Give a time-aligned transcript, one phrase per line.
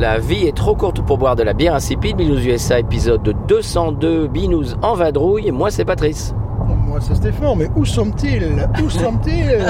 [0.00, 2.16] La vie est trop courte pour boire de la bière insipide.
[2.16, 4.28] Binous USA épisode 202.
[4.28, 5.50] Binous en vadrouille.
[5.50, 6.34] Moi, c'est Patrice.
[6.86, 9.62] Moi, c'est Stéphane, mais où sont-ils Où sont-ils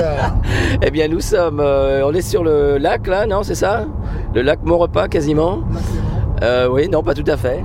[0.83, 1.59] Eh bien, nous sommes.
[1.59, 3.87] euh, on est sur le lac, là, non C'est ça?
[4.33, 5.59] Le lac Maurepas, quasiment.
[6.43, 7.65] Euh, oui, non, pas tout à fait.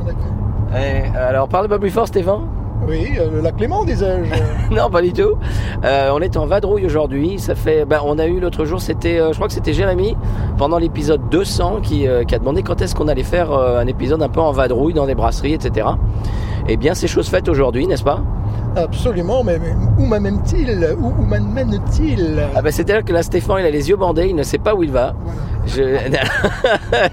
[0.75, 2.47] Eh, alors, parle pas plus fort, Stéphane.
[2.87, 4.73] Oui, euh, le lac Clément, disais-je.
[4.75, 5.35] Non, pas du tout.
[5.83, 7.39] Euh, on est en vadrouille aujourd'hui.
[7.39, 10.15] Ça fait, ben, on a eu l'autre jour, c'était, euh, je crois que c'était Jérémy
[10.57, 13.87] pendant l'épisode 200 qui, euh, qui a demandé quand est-ce qu'on allait faire euh, un
[13.87, 15.87] épisode un peu en vadrouille dans des brasseries, etc.
[16.67, 18.21] Eh bien, c'est chose faite aujourd'hui, n'est-ce pas?
[18.75, 20.95] Absolument, mais, mais où m'amène-t-il?
[20.99, 22.43] Où, où m'amène-t-il?
[22.55, 24.75] Ah ben, c'est-à-dire que là, Stéphane, il a les yeux bandés, il ne sait pas
[24.75, 25.13] où il va.
[25.65, 25.81] Je,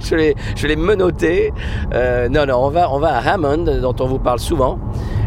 [0.00, 1.52] je l'ai, je l'ai menotté.
[1.94, 4.78] Euh, non, non, on va, on va à Hammond, dont on vous parle souvent.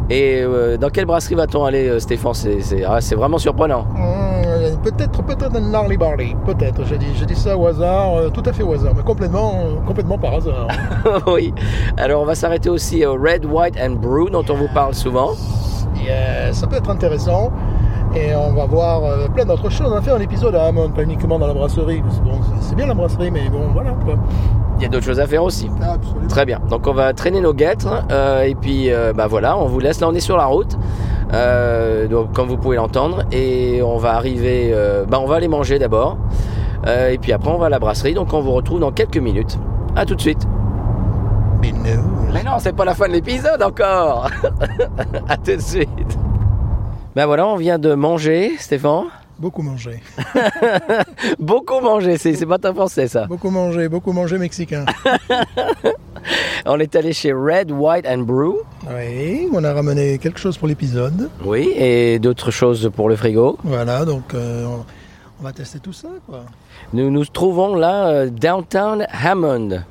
[0.09, 2.33] Et euh, dans quelle brasserie va-t-on aller, euh, Stéphane?
[2.33, 3.87] C'est, ah, c'est vraiment surprenant.
[3.95, 4.35] Hum,
[4.83, 6.35] Peut-être, peut-être un Gnarly Barley.
[6.45, 6.83] Peut-être.
[6.85, 9.53] Je dis, je dis ça au hasard, euh, tout à fait au hasard, mais complètement,
[9.65, 10.67] euh, complètement par hasard.
[11.27, 11.53] oui.
[11.97, 15.31] Alors, on va s'arrêter aussi au Red, White and Brew, dont on vous parle souvent.
[16.07, 17.51] Euh, ça peut être intéressant.
[18.15, 19.91] Et on va voir euh, plein d'autres choses.
[19.91, 22.01] On a fait un épisode à Hammond, pas uniquement dans la brasserie.
[22.01, 23.91] parce que bon, c'est- c'est bien la brasserie, mais bon, voilà.
[24.05, 24.15] quoi.
[24.77, 25.69] Il y a d'autres choses à faire aussi.
[25.81, 26.27] Absolument.
[26.27, 26.59] Très bien.
[26.69, 28.03] Donc, on va traîner nos guêtres.
[28.11, 30.01] euh, et puis, euh, bah voilà, on vous laisse.
[30.01, 30.77] Là, on est sur la route.
[31.33, 33.23] Euh, donc, comme vous pouvez l'entendre.
[33.31, 34.71] Et on va arriver.
[34.73, 36.17] euh, bah, on va aller manger d'abord.
[36.87, 38.13] Euh, et puis après, on va à la brasserie.
[38.13, 39.57] Donc, on vous retrouve dans quelques minutes.
[39.95, 40.45] À tout de suite.
[41.61, 42.01] Mais non.
[42.33, 44.29] Mais non, c'est pas la fin de l'épisode encore.
[45.29, 46.17] à tout de suite.
[47.15, 49.05] Ben voilà, on vient de manger, Stéphane.
[49.37, 50.01] Beaucoup mangé.
[51.39, 53.25] Beaucoup mangé, c'est pas très français ça.
[53.25, 54.85] Beaucoup mangé, beaucoup mangé mexicain.
[56.65, 58.55] On est allé chez Red, White and Brew.
[58.89, 61.29] Oui, on a ramené quelque chose pour l'épisode.
[61.43, 63.57] Oui, et d'autres choses pour le frigo.
[63.63, 64.65] Voilà, donc euh,
[65.39, 66.45] on, va tester tout ça, quoi.
[66.93, 69.83] Nous nous trouvons là, euh, downtown Hammond.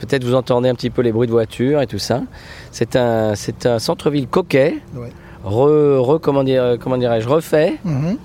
[0.00, 2.22] Peut-être vous entendez un petit peu les bruits de voiture et tout ça.
[2.72, 5.12] C'est un, un centre-ville coquet, Ouais.
[5.44, 8.16] re, re- comment, dire, comment dirais-je, refait, Mhm.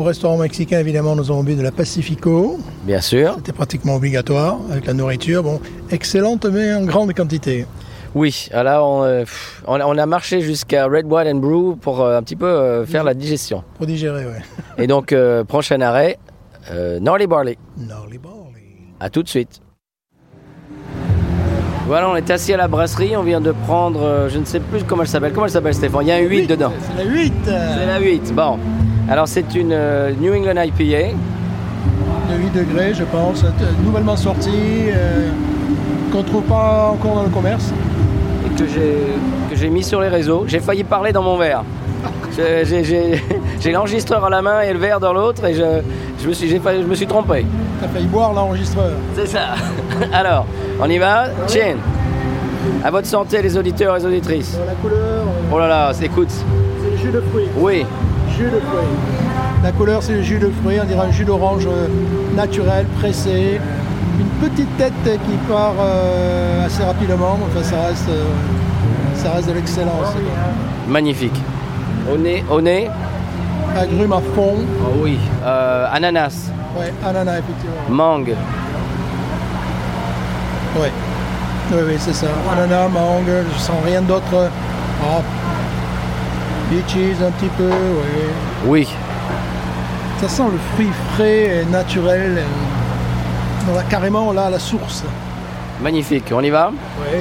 [0.00, 2.58] Au restaurant mexicain, évidemment, nous avons bu de la Pacifico.
[2.84, 3.34] bien sûr.
[3.36, 5.42] C'était pratiquement obligatoire avec la nourriture.
[5.42, 7.66] Bon, excellente, mais en grande quantité.
[8.14, 9.24] Oui, là on, euh,
[9.66, 13.04] on, a- marché jusqu'à Red, White and Brew pour euh, un petit peu euh, faire
[13.04, 13.62] la digestion.
[13.76, 14.40] Pour digérer, ouais.
[14.78, 15.14] Et donc,
[15.46, 16.18] prochain arrêt,
[16.72, 17.58] Gnarly Barley.
[17.76, 18.62] Gnarly Barley.
[19.00, 19.60] À tout de suite.
[21.86, 24.82] Voilà, on est assis à la brasserie, on vient de prendre, je ne sais plus
[24.82, 25.34] comment elle s'appelle.
[25.34, 26.06] Comment elle s'appelle Stéphane?
[26.06, 26.72] Il y a un 8 dedans.
[26.96, 28.58] C'est la 8 C'est la 8, bon.
[29.08, 31.14] Alors c'est une euh, New England IPA.
[32.30, 33.42] de 8 degrés, je pense.
[33.44, 33.48] euh,
[33.84, 34.50] Nouvellement sortie,
[34.88, 35.28] euh,
[36.12, 37.72] qu'on ne trouve pas encore dans le commerce.
[38.46, 40.44] et que j'ai mis sur les réseaux.
[40.46, 41.62] J'ai failli parler dans mon verre.
[43.60, 45.82] J'ai l'enregistreur à la main et le verre dans l'autre et je,
[46.22, 46.56] je, me suis, je
[46.86, 47.44] me suis trompé.
[47.80, 48.92] T'as failli boire l'enregistreur.
[49.14, 49.48] C'est ça.
[50.12, 50.46] Alors,
[50.80, 51.76] on y va Chin.
[52.82, 54.56] À votre santé les auditeurs et les auditrices.
[54.58, 56.30] Euh, La couleur, euh, Oh là là, écoute.
[56.30, 57.48] c'est le jus de fruits.
[57.58, 57.84] Oui,
[58.40, 58.88] Jus de fruits.
[59.62, 60.78] La couleur, c'est le jus de fruits.
[60.82, 61.86] On dirait un jus d'orange euh,
[62.34, 63.60] naturel, pressé.
[64.18, 67.38] Une petite tête qui part euh, assez rapidement.
[67.44, 68.24] Enfin, ça reste, euh,
[69.14, 70.14] ça reste de l'excellence.
[70.88, 71.38] magnifique.
[72.10, 72.88] Au nez, au nez.
[73.78, 74.54] Agrumes à fond.
[74.84, 75.18] Oh oui.
[75.44, 77.76] Euh, ananas, Ouais, ananas, effectivement.
[77.90, 78.34] mangue.
[80.78, 80.90] Ouais.
[81.72, 82.26] Oui, oui, c'est ça.
[82.52, 84.48] Ananas, mangue, je sens rien d'autre.
[85.04, 85.20] Ah.
[86.70, 88.22] Peaches un petit peu, oui.
[88.64, 88.88] Oui.
[90.20, 92.38] Ça sent le fruit frais et naturel.
[92.38, 95.02] Euh, on a carrément là la source.
[95.82, 96.70] Magnifique, on y va
[97.00, 97.18] Oui.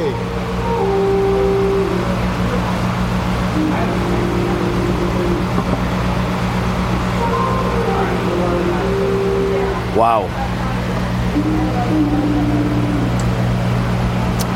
[9.97, 10.25] Waouh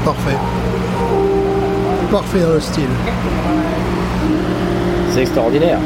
[0.05, 0.37] Parfait.
[2.11, 2.89] Parfait dans le style.
[5.13, 5.77] C'est extraordinaire.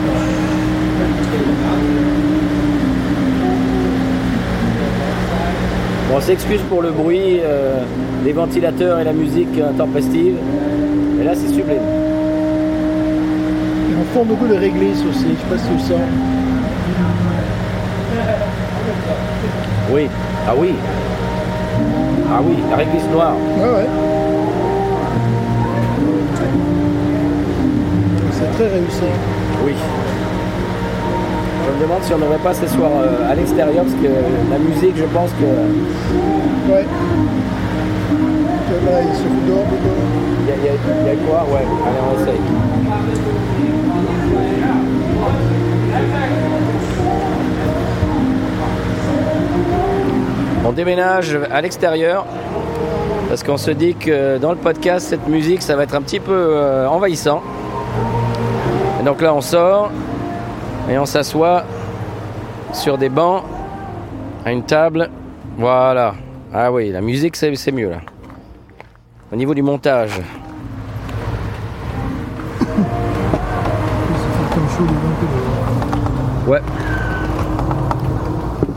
[6.09, 7.81] Bon, on s'excuse pour le bruit, euh,
[8.23, 10.35] les ventilateurs et la musique intempestive.
[11.17, 11.75] Mais là, c'est sublime.
[13.91, 16.07] Et on fond beaucoup de réglisse aussi, je sais pas si tu le sens.
[19.91, 20.07] Oui.
[20.47, 20.69] Ah oui.
[22.31, 23.35] Ah oui, la réglisse noire.
[23.57, 24.06] Ouais.
[28.57, 29.01] Très réussi.
[29.65, 29.73] Oui.
[31.65, 34.07] Je me demande si on n'aurait pas ce soir euh, à l'extérieur, parce que
[34.51, 35.45] la musique, je pense que.
[36.71, 36.85] Ouais.
[38.85, 39.95] Là, il se fout dehors plutôt.
[40.43, 41.43] Il y, a- il y a- il y a quoi?
[41.51, 42.41] Ouais, allez, on essaye.
[50.65, 52.25] On déménage à l'extérieur
[53.29, 56.19] parce qu'on se dit que dans le podcast, cette musique, ça va être un petit
[56.19, 57.41] peu euh, envahissant.
[59.07, 59.89] Donc là, on sort
[60.91, 61.63] et on s'assoit
[62.73, 63.41] sur des bancs
[64.43, 65.09] à une table.
[65.57, 66.13] Voilà.
[66.53, 68.01] Ah oui, la musique, c'est mieux là.
[69.31, 70.19] Au niveau du montage.
[76.45, 76.59] Ouais.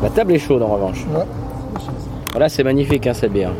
[0.00, 1.04] La table est chaude en revanche.
[1.12, 1.24] Ouais.
[2.30, 3.50] Voilà, c'est magnifique hein, cette bière.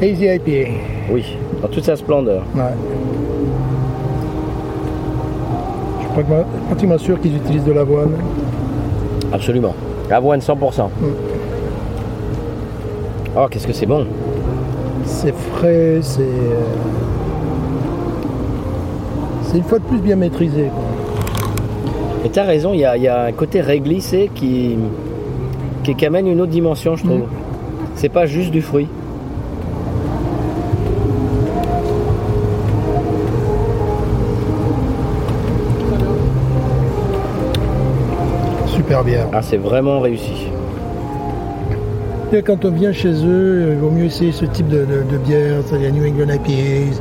[0.00, 0.70] Hazy IPA.
[1.10, 2.44] Oui, dans toute sa splendeur.
[2.54, 2.62] Ouais.
[6.22, 8.10] Pratiquement- sûr qu'ils utilisent de l'avoine.
[9.32, 9.74] Absolument.
[10.10, 10.90] Avoine 100%.
[13.36, 14.06] Oh, qu'est-ce que c'est bon.
[15.04, 16.20] C'est frais, c'est.
[16.22, 16.60] euh,
[19.42, 20.64] C'est une fois de plus bien maîtrisé.
[20.64, 20.84] quoi.
[22.24, 24.76] Et t'as raison, il y y a un côté réglissé qui,
[25.84, 27.22] qui, qui amène une autre dimension, je trouve.
[27.94, 28.88] C'est pas juste du fruit.
[38.98, 39.26] Super bière.
[39.32, 40.48] Ah, c'est vraiment réussi.
[42.32, 45.18] Et quand on vient chez eux, il vaut mieux essayer ce type de, de- de
[45.18, 47.00] bière, c'est-à-dire New England IPAs,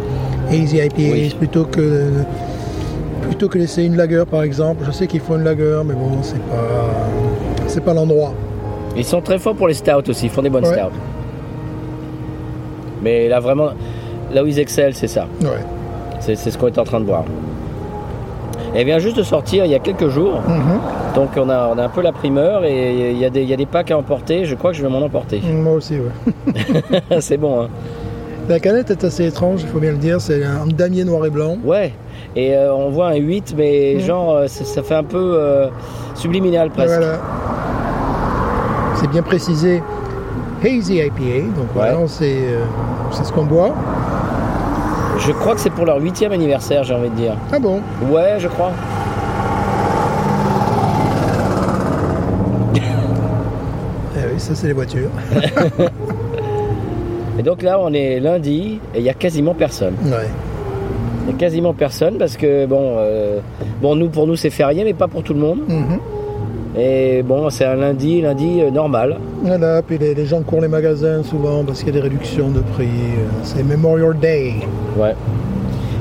[0.50, 1.36] Hazy IPAs, Oui.
[1.38, 2.10] plutôt que
[3.24, 4.84] plutôt que d'essayer une lager par exemple.
[4.86, 6.64] Je sais qu'il faut une lager, mais bon, c'est pas
[7.68, 8.34] c'est pas l'endroit.
[8.96, 10.74] Ils sont très forts pour les stouts aussi, ils font des bonnes Ouais.
[10.74, 10.96] stouts.
[13.04, 13.70] Mais là, vraiment,
[14.34, 15.28] là où ils excellent, c'est ça.
[15.42, 15.48] Ouais.
[16.22, 17.26] C'est c'est ce qu'on est en train de voir.
[18.74, 20.42] Elle vient juste de sortir il y a quelques jours.
[20.48, 20.80] Mhm.
[21.18, 23.50] Donc on a, on a un peu la primeur et il y, a des- il
[23.50, 24.46] y a des packs à emporter.
[24.46, 25.42] Je crois que je vais m'en emporter.
[25.52, 26.52] Moi aussi, ouais.
[27.22, 27.68] c'est bon, hein
[28.48, 30.22] La canette est assez étrange, il faut bien le dire.
[30.22, 31.58] C'est un damier noir et blanc.
[31.66, 31.92] Ouais.
[32.36, 34.00] Et euh, on voit un 8, mais Mm.
[34.02, 35.70] genre, euh, ça, fait un peu euh,
[36.14, 36.94] subliminal presque.
[37.00, 37.20] Voilà.
[38.98, 39.82] C'est bien précisé.
[40.64, 42.64] Hazy IPA, donc voilà, c'est euh,
[43.12, 43.74] ce qu'on boit.
[45.18, 47.34] Je crois que c'est pour leur 8 anniversaire, j'ai envie de dire.
[47.52, 47.82] Ah bon?
[48.12, 48.72] Ouais, je crois.
[54.16, 55.10] Eh oui, ça c'est les voitures.
[57.40, 59.94] Et donc là, on est lundi et il y a quasiment personne.
[60.06, 60.28] Ouais.
[61.28, 63.40] Il y a quasiment personne parce que, bon, euh,
[63.82, 65.60] bon nous, pour nous, c'est férié, mais pas pour tout le monde.
[65.68, 66.00] Mhm.
[66.80, 69.18] Et bon, c'est un lundi, lundi euh, normal.
[69.44, 72.50] Voilà, puis les, les gens courent les magasins souvent parce qu'il y a des réductions
[72.50, 72.86] de prix.
[72.86, 74.54] euh, C'est Memorial Day.
[74.98, 75.14] Ouais.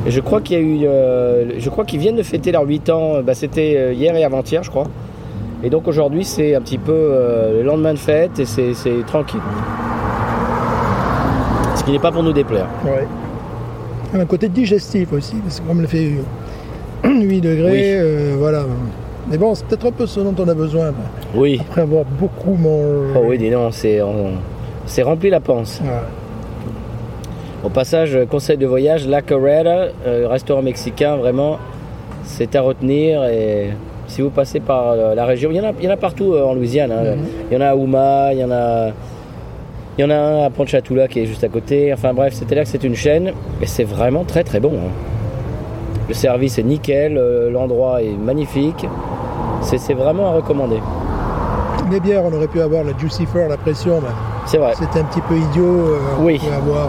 [0.06, 0.78] Et je crois qu'il y a eu.
[0.86, 3.22] euh, je crois qu'ils viennent de fêter leurs 8 ans.
[3.22, 4.86] Bah, C'était hier et avant-hier, je crois.
[5.64, 9.04] Et donc aujourd'hui, c'est un petit peu euh, le lendemain de fête et c'est c'est
[9.06, 9.40] tranquille.
[11.76, 12.66] Ce qui n'est pas pour nous déplaire.
[12.84, 13.06] Ouais.
[14.18, 16.10] Un côté digestif aussi, parce que comme le fait
[17.04, 17.80] 8 degrés, Oui.
[17.84, 18.62] euh, voilà.
[19.28, 20.92] Mais bon, c'est peut-être un peu ce dont on a besoin.
[21.34, 21.58] Oui.
[21.60, 23.12] Après avoir beaucoup mangé.
[23.16, 24.32] Oh oui, dis non, c'est on-
[25.04, 25.80] rempli la panse.
[25.82, 25.88] Ouais.
[27.64, 31.58] Au passage, euh, conseil de voyage, La Carrera, euh, restaurant mexicain, vraiment,
[32.22, 33.24] c'est à retenir.
[33.24, 33.70] Et
[34.06, 35.96] si vous passez par euh, la région, il y en a, il y en a
[35.96, 36.92] partout euh, en Louisiane.
[36.92, 37.14] hein.
[37.16, 37.24] Mhm.
[37.50, 38.88] Il y en a à Houma, il y en a,
[39.98, 41.92] il y en a un à Pontchatoula qui est juste à côté.
[41.92, 43.32] Enfin bref, c'était là que c'est une chaîne
[43.62, 44.72] et c'est vraiment très très bon.
[44.74, 44.90] hein.
[46.08, 48.86] Le service est nickel, euh, l'endroit est magnifique.
[49.62, 50.76] C'est vraiment à recommander.
[51.90, 54.00] Les bières, on aurait pu avoir la Juicy Fur, la pression,
[54.44, 54.72] C'est vrai.
[54.76, 55.64] c'était un petit peu idiot.
[55.64, 56.40] euh, Oui.
[56.56, 56.88] Avoir,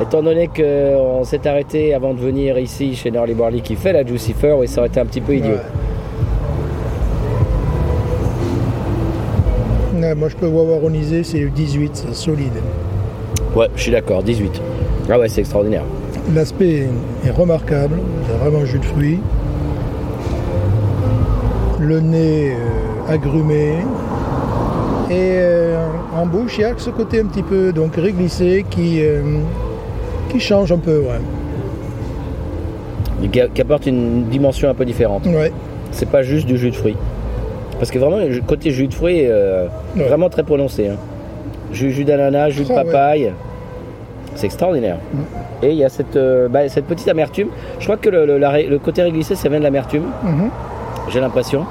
[0.00, 4.04] Étant donné qu'on s'est arrêté avant de venir ici chez Norley Barley qui fait la
[4.06, 5.52] Juicy Fur, oui, ça aurait été un petit peu idiot.
[5.54, 5.60] ouais.
[10.14, 12.52] Moi, je peux avoir onisé, c'est le 18, c'est solide.
[13.56, 14.60] Ouais, je suis d'accord, 18.
[15.10, 15.82] Ah ouais, c'est extraordinaire.
[16.34, 16.88] L'aspect
[17.24, 19.18] est remarquable, c'est vraiment un jus de fruits.
[21.80, 23.76] Le nez euh, agrumé.
[25.08, 29.00] Et euh, en bouche, il y a ce côté un petit peu donc réglissé qui,
[29.00, 29.22] euh,
[30.28, 31.00] qui change un peu.
[31.00, 31.20] Ouais.
[33.30, 35.26] Qui apporte une dimension un peu différente.
[35.26, 35.52] Ouais.
[35.92, 36.96] C'est pas juste du jus de fruits.
[37.78, 39.66] Parce que vraiment, le côté jus de fruits est euh,
[39.96, 40.04] Ouais.
[40.04, 40.88] vraiment très prononcé.
[40.88, 40.96] hein.
[41.72, 42.84] Jus, jus d'ananas, jus de ouais.
[42.84, 43.32] papaye.
[44.34, 44.98] C'est extraordinaire.
[45.62, 47.48] Et il y a cette, euh, bah, cette petite amertume.
[47.78, 50.50] Je crois que le, le- la ré- le côté réglissé, ça vient de l'amertume, Mhm.
[51.10, 51.64] j'ai l'impression.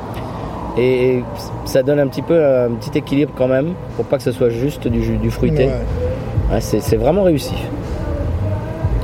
[0.77, 1.21] Et
[1.65, 4.49] ça donne un petit peu un petit équilibre quand même, pour pas que ce soit
[4.49, 5.65] juste du, fruité.
[5.65, 6.55] Ouais.
[6.55, 7.53] Ouais, c'est vraiment réussi.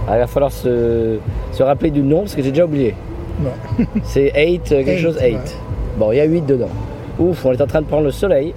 [0.08, 1.18] Ah, il va falloir se,
[1.52, 2.94] se rappeler du nom parce que j'ai déjà oublié.
[3.44, 3.86] Ouais.
[4.04, 5.38] C'est 8, quelque Eight, chose 8.
[5.98, 6.70] Bon, il y a 8 dedans.
[7.20, 8.54] Ouf, on est en train de prendre le soleil.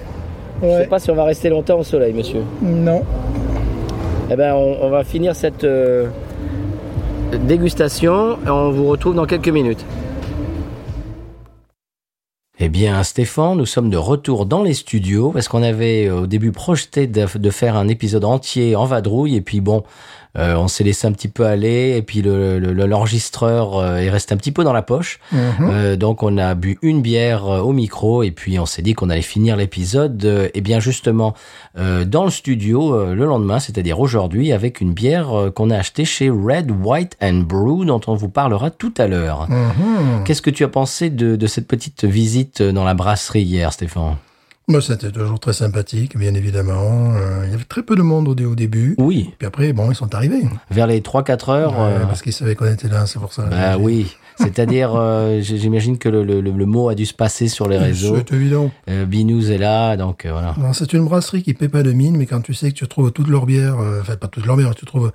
[0.62, 0.82] Je Ouais.
[0.82, 2.42] sais pas si on va rester longtemps au soleil, monsieur.
[2.62, 3.02] Non.
[4.30, 6.06] Eh ben, on, on va finir cette euh,
[7.46, 9.84] dégustation et on vous retrouve dans quelques minutes.
[12.60, 16.26] Eh bien, Stéphane, nous sommes de retour dans les studios parce qu'on avait euh, au
[16.26, 19.82] début projeté de, de faire un épisode entier en vadrouille et puis bon,
[20.36, 23.96] euh, on s'est laissé un petit peu aller et puis le- le- le- l'enregistreur euh,
[23.98, 25.20] est resté un petit peu dans la poche.
[25.32, 25.40] Mhm.
[25.62, 28.94] Euh, donc on a bu une bière euh, au micro et puis on s'est dit
[28.94, 31.34] qu'on allait finir l'épisode euh, et bien justement
[31.78, 36.04] euh, dans le studio euh, le lendemain, c'est-à-dire aujourd'hui avec une bière qu'on a achetée
[36.04, 39.48] chez Red, White and Brew dont on vous parlera tout à l'heure.
[39.50, 40.24] Mhm.
[40.24, 44.16] Qu'est-ce que tu as pensé de, de cette petite visite dans la brasserie hier, Stéphane?
[44.66, 47.12] Moi, c'était toujours très sympathique, bien évidemment.
[47.14, 48.94] Euh, il y avait très peu de monde au, dé- au début.
[48.96, 50.40] Oui, Puis après, bon, ils sont arrivés.
[50.70, 51.72] vers les 3-4 heures.
[51.78, 53.42] Ouais, euh, Parce qu'ils savaient qu'on était là, c'est pour ça.
[53.44, 57.68] bah oui, c'est-à-dire euh, j'imagine que le, le- le- mot a dû se passer sur
[57.68, 58.16] les réseaux.
[58.16, 58.70] C'est évident.
[58.88, 60.54] Euh, Binous est là, donc euh, voilà.
[60.72, 63.12] C'est une brasserie qui paie pas de mine, mais quand tu sais que tu trouves
[63.12, 65.12] toutes leurs bières, euh, enfin pas toutes leurs bières, tu trouves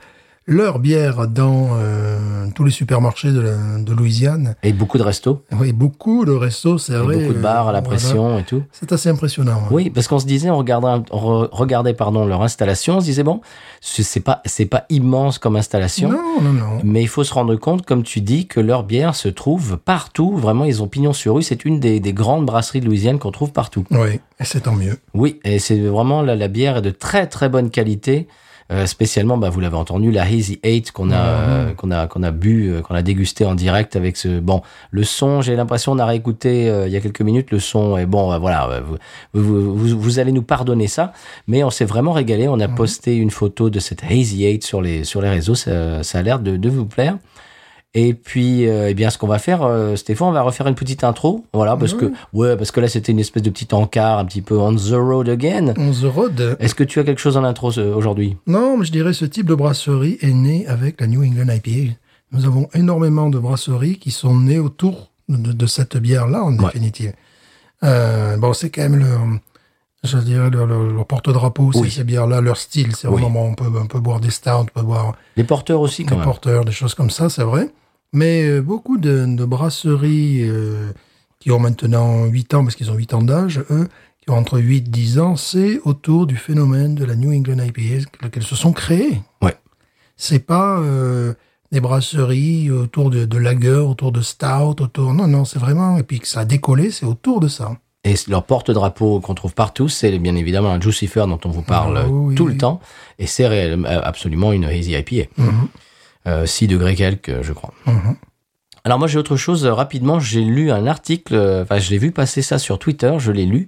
[0.50, 4.56] leur bière dans euh, tous les supermarchés de, la- de Louisiane.
[4.64, 7.16] Et beaucoup de restos, Oui, beaucoup de restos, c'est vrai.
[7.18, 7.82] beaucoup de bars à la voilà.
[7.82, 8.64] pression et tout.
[8.72, 9.62] C'est assez impressionnant.
[9.72, 13.24] Oui, parce qu'on se disait, on regardait, on regardait pardon leur installation, on se disait
[13.24, 13.42] bon,
[13.80, 16.80] c'est c'est pas c'est pas immense comme installation, Non, non, non.
[16.84, 20.36] mais il faut se rendre compte, comme tu dis, que leur bière se trouve partout.
[20.36, 21.44] Vraiment, ils ont pignon sur rue.
[21.44, 23.86] C'est une des, des grandes brasseries de Louisiane qu'on trouve partout.
[23.92, 24.98] Oui, et c'est tant mieux.
[25.14, 28.28] Oui, et c'est vraiment la, la bière est de très très bonne qualité.
[28.72, 32.22] Euh, spécialement, bah, vous l'avez entendu, la Hazy 8 qu'on a, euh, qu'on a, qu'on
[32.22, 34.40] a bu, euh, qu'on a dégusté en direct avec ce.
[34.40, 34.62] Bon,
[34.92, 37.50] le son, j'ai l'impression, on a réécouté euh, il y a quelques minutes.
[37.50, 38.82] Le son est bon, voilà.
[38.86, 38.98] Vous,
[39.34, 41.14] vous, vous, vous allez nous pardonner ça,
[41.48, 42.48] mais on s'est vraiment régalé.
[42.48, 45.56] On a posté une photo de cette Hazy 8 sur les sur les réseaux.
[45.56, 47.18] Ça, ça a l'air de, de vous plaire.
[47.96, 50.76] Et puis, euh, eh bien, ce qu'on va faire, euh, Stéphane, on va refaire une
[50.76, 54.20] petite intro, voilà, parce que, ouais, parce que là, c'était une espèce de petit encart,
[54.20, 55.74] un petit peu on the road again.
[55.76, 56.56] On the road.
[56.60, 58.38] Est-ce que tu as quelque chose en intro aujourd'hui?
[58.46, 61.94] Non, mais je dirais ce type de brasserie est né avec la New England IPA.
[62.32, 66.66] Nous avons énormément de brasseries qui sont nées autour de, de cette bière-là, en Ouais.
[66.66, 67.14] définitive.
[67.84, 69.20] Euh, bon, c'est quand même leur,
[70.04, 72.96] je dirais leur, porte-drapeau, c'est ces bières-là, leur style.
[72.96, 73.22] C'est Oui.
[73.22, 76.12] vraiment, on peut, on peut boire des stouts, on peut boire Les porteurs aussi, quand
[76.16, 76.26] des même.
[76.26, 77.70] porteurs, des choses comme ça, c'est vrai.
[78.14, 80.92] Mais euh, beaucoup de, de brasseries euh,
[81.40, 83.88] qui ont maintenant 8 ans, parce qu'ils ont 8 ans d'âge, eux,
[84.22, 87.64] qui ont entre 8 et 10 ans, c'est autour du phénomène de la New England
[87.64, 89.22] IPA qu'elles se sont créées.
[89.42, 89.56] Ouais.
[90.18, 91.34] C'est pas euh,
[91.72, 95.14] des brasseries autour de, de lager, autour de stout, autour...
[95.14, 95.98] Non, non, c'est vraiment...
[95.98, 97.78] Et puis que ça a décollé, c'est autour de ça.
[98.06, 101.98] Et leur porte-drapeau qu'on trouve partout, c'est bien évidemment un Jucifer dont on vous parle
[101.98, 102.36] Ah, euh, oui.
[102.36, 102.80] tout le temps.
[103.20, 105.30] Et c'est euh, absolument une Hazy IPA.
[105.38, 105.68] Mhm.
[106.28, 107.74] Euh, 6 degrés quelques, je crois.
[107.86, 108.16] Mhm.
[108.86, 111.98] Alors moi j'ai autre chose euh, rapidement, j'ai lu un article, euh, enfin je l'ai
[111.98, 113.68] vu passer ça sur Twitter, je l'ai lu.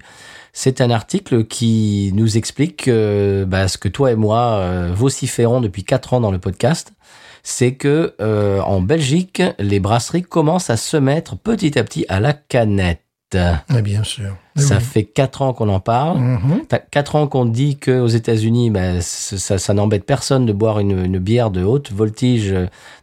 [0.53, 5.59] C'est un article qui nous explique euh, bah, ce que toi et moi euh, vociférons
[5.61, 6.93] depuis quatre ans dans le podcast,
[7.43, 12.19] c'est que euh, en Belgique, les brasseries commencent à se mettre petit à petit à
[12.21, 13.01] la canette.
[13.69, 14.35] Mais bien sûr.
[14.55, 14.83] Mais Ça oui.
[14.83, 16.19] fait quatre ans qu'on en parle.
[16.19, 16.61] Mhm.
[16.67, 21.05] T'as quatre ans qu'on dit qu'aux États-Unis, ben, ça, ça n'embête personne de boire une,
[21.05, 22.53] une bière de haute voltige,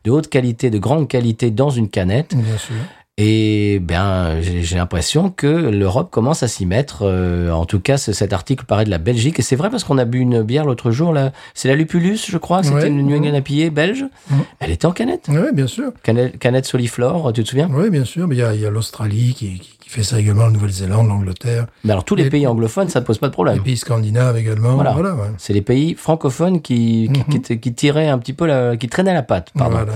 [0.04, 2.34] de haute qualité, de grande qualité dans une canette.
[2.36, 2.74] Bien sûr.
[3.20, 6.98] Et ben, j'ai l'impression que l'Europe commence à s'y mettre.
[7.02, 9.40] euh, en tout cas, ce- cet article paraît de la Belgique.
[9.40, 11.12] Et c'est vrai parce qu'on a bu une bière l'autre jour.
[11.12, 11.32] là.
[11.52, 12.62] C'est la Lupulus, je crois.
[12.62, 12.88] C'était Ouais.
[12.88, 14.04] une New England IPA belge.
[14.30, 14.38] Mhm.
[14.60, 15.26] Elle était en canette.
[15.28, 15.90] Oui, bien sûr.
[16.04, 17.68] Canette, canette Soliflore, tu te souviens?
[17.72, 18.28] Oui, bien sûr.
[18.28, 20.50] Mais il y a, il y a l'Australie qui, qui, qui fait ça également, la
[20.50, 21.66] Nouvelle-Zélande, l'Angleterre.
[21.84, 23.62] Mais alors, tous les pays anglophones, ça ne pose pas de Les problème.
[23.62, 24.74] pays scandinaves également.
[24.74, 24.92] Voilà.
[24.92, 25.14] Voilà.
[25.14, 25.30] ouais.
[25.38, 27.42] C'est les pays francophones qui, qui, Mhm.
[27.42, 29.50] qui, qui tiraient un petit peu, la, qui traînaient la patte.
[29.56, 29.76] Pardon.
[29.76, 29.92] Voilà.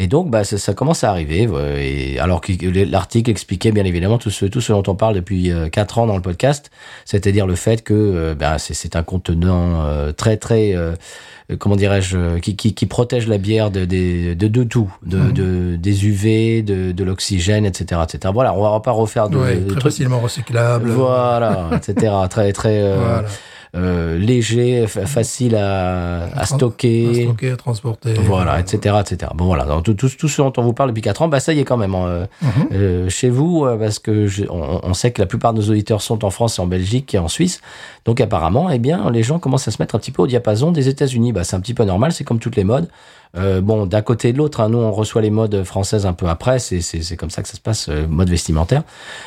[0.00, 1.48] Et donc, bah, ça, ça commence à arriver.
[1.78, 2.52] Et alors que
[2.88, 6.06] l'article expliquait bien évidemment tout ce, tout ce dont on parle depuis euh, quatre ans
[6.06, 6.70] dans le podcast,
[7.04, 10.74] c'est-à-dire le fait que euh, bah, c'est un contenant euh, très très
[11.58, 15.76] comment dirais-je qui, qui, qui protège la bière de de, de, de tout, de, de
[15.76, 18.30] des UV, de, de l'oxygène, etc., etc.
[18.34, 19.82] Voilà, on va pas refaire de, Ouais, très trucs.
[19.82, 20.90] facilement recyclable.
[20.90, 22.12] Voilà, etc.
[22.28, 23.18] Très très euh, Voilà.
[23.20, 23.22] euh,
[23.74, 27.24] léger, fa- facile à, à À stocker.
[27.24, 28.14] stocker, à transporter.
[28.14, 29.30] Voilà, etc., etc.
[29.34, 31.52] Bon voilà, tout, tout, tout ce dont on vous parle depuis 4 ans, bah ça
[31.52, 32.48] y est quand même euh, Mhm.
[32.72, 35.68] euh, chez vous, euh, parce que je- on, on sait que la plupart de nos
[35.70, 37.60] auditeurs sont en France, et en Belgique et en Suisse.
[38.04, 40.72] Donc apparemment, eh bien, les gens commencent à se mettre un petit peu au diapason
[40.72, 41.32] des États-Unis.
[41.32, 42.88] Bah c'est un petit peu normal, c'est comme toutes les modes.
[43.36, 46.14] Euh, bon, d'un côté et de l'autre, hein, nous on reçoit les modes françaises un
[46.14, 46.80] peu après, c'est
[47.16, 48.84] comme ça que ça se passe, euh, mode vestimentaire.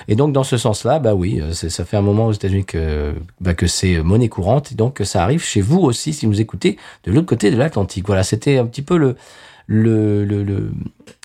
[0.07, 3.13] Et donc dans ce sens-là, bah oui, euh, ça fait un moment aux États-Unis que
[3.41, 6.77] bah, que c'est monnaie courante, et donc ça arrive chez vous aussi si vous écoutez
[7.03, 8.05] de l'autre côté de l'Atlantique.
[8.07, 9.15] Voilà, c'était un petit peu le
[9.67, 10.71] le le- le-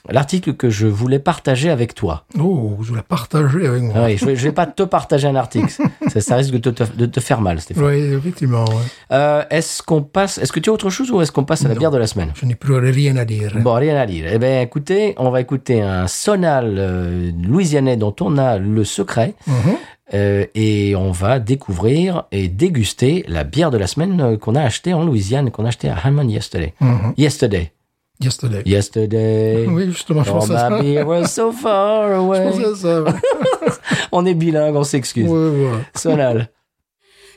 [0.08, 2.24] l'article que je voulais partager avec toi.
[2.38, 3.94] Oh, je l'ai partagé avec moi.
[3.96, 5.66] Ah oui, je vais, je vais pas te partager un article,
[6.08, 7.82] ça, ça risque de te, de te faire mal, Stéphane.
[7.84, 8.64] Oui, effectivement.
[8.66, 8.74] ouais.
[9.10, 11.68] Euh, est-ce qu'on passe, est-ce que tu as autre chose ou est-ce qu'on passe à
[11.68, 11.80] la Non.
[11.80, 12.30] bière de la semaine?
[12.36, 13.52] Je n'ai plus rien à dire.
[13.58, 14.26] Bon, rien à dire.
[14.32, 19.34] Eh bien, écoutez, on va écouter un sonal euh, louisianais dont on a le secret.
[19.48, 19.76] Mhm.
[20.14, 24.62] Euh, et on va découvrir et déguster la bière de la semaine euh, qu'on a
[24.62, 26.74] achetée en Louisiane, qu'on a achetée à Hammond yesterday.
[26.80, 27.14] Mhm.
[27.16, 27.72] Yesterday.
[28.20, 28.62] Yesterday.
[28.64, 29.66] Yesterday.
[29.68, 30.70] Oui, justement, je pensais à ça.
[30.70, 32.44] my beer was so far Je away.
[32.50, 33.02] pensais à ça.
[33.02, 33.12] ouais.
[34.12, 35.28] On est bilingue, on s'excuse.
[35.28, 35.78] Ouais, voilà.
[35.94, 36.48] Sonal.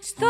[0.02, 0.28] Stone,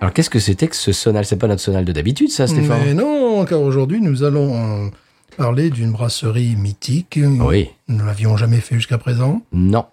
[0.00, 1.26] Alors, qu'est-ce que c'était que ce sonal?
[1.26, 4.88] C'est pas notre sonal de d'habitude, ça, Stéphane Mais non, car aujourd'hui, nous allons euh,
[5.36, 7.18] parler d'une brasserie mythique.
[7.22, 7.68] Oui.
[7.86, 9.42] Nous ne l'avions jamais fait jusqu'à présent.
[9.52, 9.84] Non.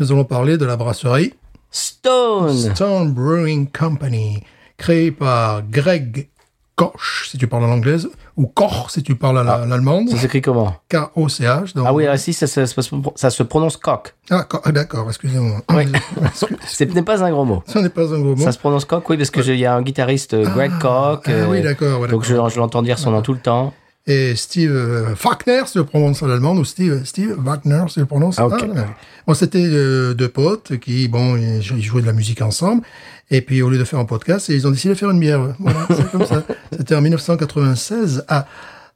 [0.00, 1.34] Nous allons parler de la brasserie
[1.70, 2.74] Stone.
[2.74, 4.42] Stone Brewing Company,
[4.76, 6.28] créée par Greg
[6.76, 9.64] Koch, si tu parles en anglaise, ou Koch, si tu parles à Ah.
[9.66, 10.08] l'allemande.
[10.10, 11.74] Ça s'écrit comment K-O-C-H.
[11.74, 14.12] donc- Ah oui, ah, si, ça, ça- ça se- ça se prononce coq.
[14.30, 15.58] Ah, ah, d'accord, excusez-moi.
[15.72, 15.84] Oui.
[16.24, 17.62] Excuse- Ce n'est pas un gros mot.
[17.66, 18.42] Ça n'est pas un gros mot.
[18.42, 20.72] Ça se prononce coq, oui, parce que j'ai- il y a un guitariste, euh, Greg
[20.80, 21.20] Koch.
[21.26, 22.00] Ah euh, oui, d'accord.
[22.00, 22.48] ouais, donc je, d'accord.
[22.50, 23.72] je l'entends dire son nom tout le temps.
[24.06, 27.94] Et Steve euh, Wagner, si je le prononce à l'allemande, ou Steve, Steve Wagner, si
[27.96, 28.38] je le prononce.
[28.38, 28.60] Ah, ok.
[28.60, 28.86] ouais.
[29.26, 32.82] Bon, c'était euh, deux potes qui, bon, ils ils jouaient de la musique ensemble.
[33.30, 35.54] Et puis, au lieu de faire un podcast, ils ont décidé de faire une bière.
[35.58, 36.42] Voilà, c'est comme ça.
[36.70, 38.46] C'était en 1996 à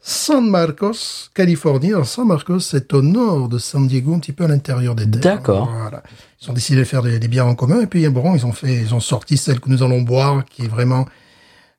[0.03, 1.95] San Marcos, Californie.
[1.95, 5.11] Alors, San Marcos, c'est au nord de San Diego, un petit peu à l'intérieur des
[5.11, 5.37] terres.
[5.37, 5.73] D'accord.
[5.73, 6.03] Voilà.
[6.43, 7.81] Ils ont décidé de faire des, des bières en commun.
[7.81, 10.67] Et puis, bon, ils ont fait, ils ont sorti celle que nous allons boire, qui
[10.67, 11.07] est vraiment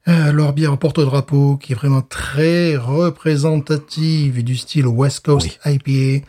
[0.07, 6.25] euh, leur bière en porte-drapeau, qui est vraiment très représentative du style West Coast IPA,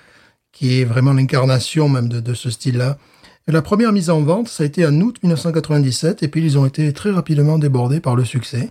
[0.53, 2.99] qui est vraiment l'incarnation même de, de ce style-là.
[3.47, 6.67] La première mise en vente, ça a été en août 1997, et puis ils ont
[6.67, 8.71] été très rapidement débordés par le succès.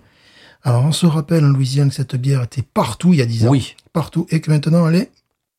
[0.64, 3.48] Alors on se rappelle en Louisiane que cette bière était partout il y a 10
[3.48, 3.50] ans.
[3.50, 3.76] Oui.
[3.94, 5.12] Partout, et que maintenant elle est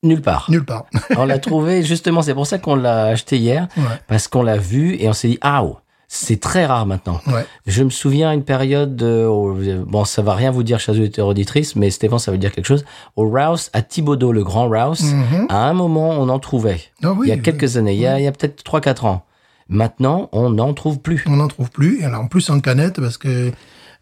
[0.03, 0.47] Nulle part.
[0.51, 0.87] nulle part.
[1.19, 4.57] on l'a trouvé, justement, c'est pour ça qu'on l'a acheté hier, ouais, parce qu'on l'a
[4.57, 5.77] vu et on s'est dit, ah, oh,
[6.13, 7.21] c'est très rare maintenant.
[7.29, 7.47] ouais.
[7.69, 9.55] Je me souviens à une période, de- au-
[9.87, 12.67] bon, ça va rien vous dire, chers auditeurs auditrices, mais Stéphane, ça veut dire quelque
[12.67, 12.85] chose.
[13.15, 15.47] Au Rouse, à Thibaudot, le grand Rouse, Mhm.
[15.49, 16.81] à un moment, on en trouvait.
[17.05, 17.43] Ah oui, il y a oui.
[17.43, 19.25] quelques années, il y a, il y a peut-être 3-4 ans.
[19.69, 21.23] Maintenant, on n'en trouve plus.
[21.29, 22.01] On n'en trouve plus.
[22.01, 23.53] Et alors, en plus en canette, parce que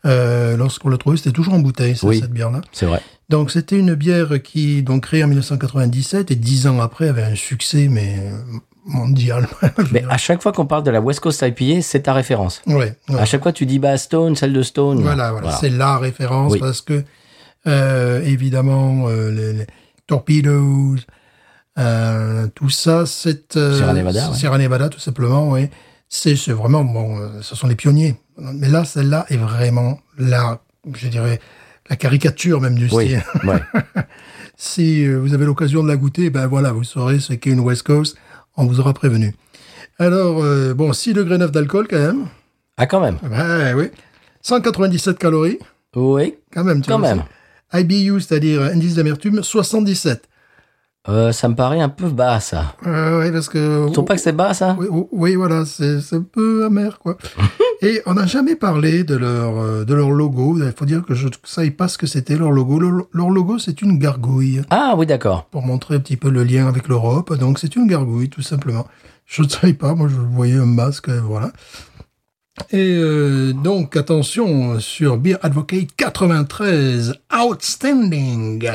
[0.06, 2.20] euh, lorsqu'on l'a trouvé, c'était toujours en bouteille, ça, Oui.
[2.20, 2.62] cette bière-là.
[2.72, 3.02] C'est vrai.
[3.28, 7.34] Donc c'était une bière qui, donc créée en 1997 et dix ans après avait un
[7.34, 8.38] succès mais euh,
[8.88, 9.46] mondial.
[9.92, 12.62] Mais à chaque fois qu'on parle de la West Coast IPA, c'est ta référence.
[12.66, 12.96] ouais.
[13.16, 15.00] À chaque fois, tu dis, bah, Stone, celle de Stone.
[15.02, 16.58] Voilà, voilà, c'est la référence Oui.
[16.58, 17.04] parce que
[17.66, 19.66] euh, évidemment euh, les, les
[20.06, 20.96] torpedoes,
[21.78, 24.36] euh, tout ça, c'est Sierra Nevada, ouais.
[24.36, 25.68] Sierra Nevada, tout simplement, oui.
[26.08, 28.16] C'est vraiment bon, ce sont les pionniers.
[28.38, 30.60] Mais là, celle-là est vraiment la,
[30.94, 31.38] je dirais,
[31.90, 33.22] la caricature même du Oui, style.
[33.44, 33.60] ouais.
[34.60, 37.84] Si vous avez l'occasion de la goûter, ben voilà, vous saurez ce qu'est une West
[37.84, 38.16] Coast.
[38.58, 39.34] On vous aura prévenu.
[39.98, 42.26] Alors, euh, bon, 6 degrés 9 d'alcool quand même.
[42.76, 43.16] Ah, quand même.
[43.22, 43.86] Ben oui.
[44.42, 45.58] 197 calories,
[45.96, 46.82] Oui, quand même.
[46.82, 47.22] tu quand vois, même.
[47.72, 50.24] IBU, c'est-à-dire indice d'amertume, 77.
[51.08, 52.74] Euh, ça me paraît un peu bas, ça.
[52.86, 53.86] Euh, oui, parce que...
[53.86, 54.76] Tu trouves pas que c'est bas, ça?
[54.78, 57.16] Oui, oui, voilà, c'est c'est un peu amer, quoi.
[57.80, 60.58] Et on n'a jamais parlé de leur, euh, de leur logo.
[60.58, 62.80] Il faut dire que je ne savais pas ce que c'était leur logo.
[62.80, 64.62] Leur, leur logo, c'est une gargouille.
[64.70, 65.44] Ah oui, d'accord.
[65.44, 67.32] Pour montrer un petit peu le lien avec l'Europe.
[67.34, 68.86] Donc, c'est une gargouille, tout simplement.
[69.26, 69.94] Je ne savais pas.
[69.94, 71.52] Moi, je voyais un masque, euh, voilà.
[72.72, 78.68] Et euh, donc, attention, sur Beer Advocate 93, Outstanding.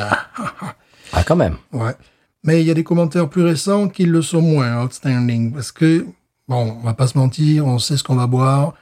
[1.16, 1.58] Ah, quand même.
[1.74, 1.94] Ouais.
[2.44, 6.06] Mais il y a des commentaires plus récents qui le sont moins outstanding parce que
[6.48, 8.74] bon, on va pas se mentir, on sait ce qu'on va boire.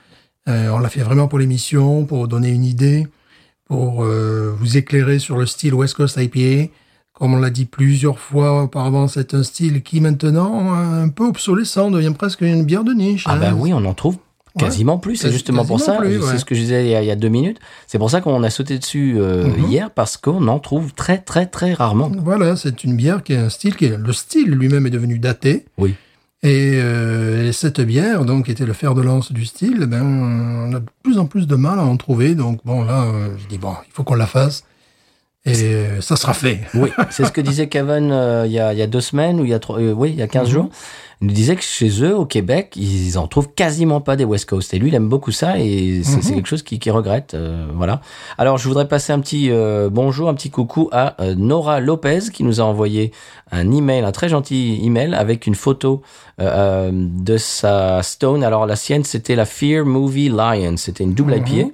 [0.49, 3.07] Euh, on l'a fait vraiment pour l'émission, pour donner une idée,
[3.65, 6.71] pour euh, vous éclairer sur le style West Coast IPA.
[7.13, 11.91] Comme on l'a dit plusieurs fois auparavant, c'est un style qui maintenant un peu obsolescent
[11.91, 13.25] devient presque une bière de niche.
[13.27, 13.39] Ah hein.
[13.39, 14.17] bah oui, on en trouve
[14.57, 15.17] quasiment plus.
[15.17, 15.99] C'est justement pour ça.
[16.01, 16.19] ouais.
[16.23, 17.59] C'est ce que je disais il y a, il y a deux minutes.
[17.85, 19.69] C'est pour ça qu'on a sauté dessus euh, Mhm.
[19.69, 22.11] hier parce qu'on en trouve très très très rarement.
[22.23, 25.19] Voilà, c'est une bière qui est un style qui est, le style lui-même est devenu
[25.19, 25.65] daté.
[25.77, 25.93] Oui.
[26.43, 30.79] Et euh, cette bière, donc, était le fer de lance du style, ben, on a
[30.79, 32.33] de plus en plus de mal à en trouver.
[32.33, 34.63] Donc, bon, là, euh, je dis, bon, il faut qu'on la fasse.
[35.43, 36.59] Et euh, ça sera fait.
[36.75, 39.39] Oui, c'est ce que disait Kevin euh, il, y a, il y a deux semaines
[39.39, 40.31] ou il y a trois, euh, oui, il y a Mhm.
[40.31, 40.69] 15 jours.
[41.19, 44.47] Il nous disait que chez eux, au Québec, ils en trouvent quasiment pas des West
[44.47, 44.71] Coast.
[44.75, 46.35] Et lui, il aime beaucoup ça et c'est Mhm.
[46.35, 47.33] quelque chose qu'il regrette.
[47.33, 48.01] euh, voilà.
[48.37, 52.19] Alors, je voudrais passer un petit euh, bonjour, un petit coucou à euh, Nora Lopez
[52.31, 53.11] qui nous a envoyé
[53.51, 56.01] un email, un très gentil email avec une photo
[56.39, 58.43] de sa Stone.
[58.43, 60.75] Alors, la sienne, c'était la Fear Movie Lion.
[60.77, 61.69] C'était une double IPA.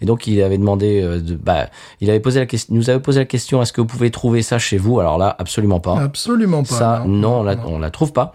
[0.00, 1.66] Et donc il avait demandé, euh, de, bah,
[2.00, 4.42] il avait posé la question, nous avait posé la question, est-ce que vous pouvez trouver
[4.42, 5.00] ça chez vous?
[5.00, 5.98] Alors là, absolument pas.
[6.00, 6.74] Absolument pas.
[6.74, 8.32] ça, non, on la, on la trouve pas.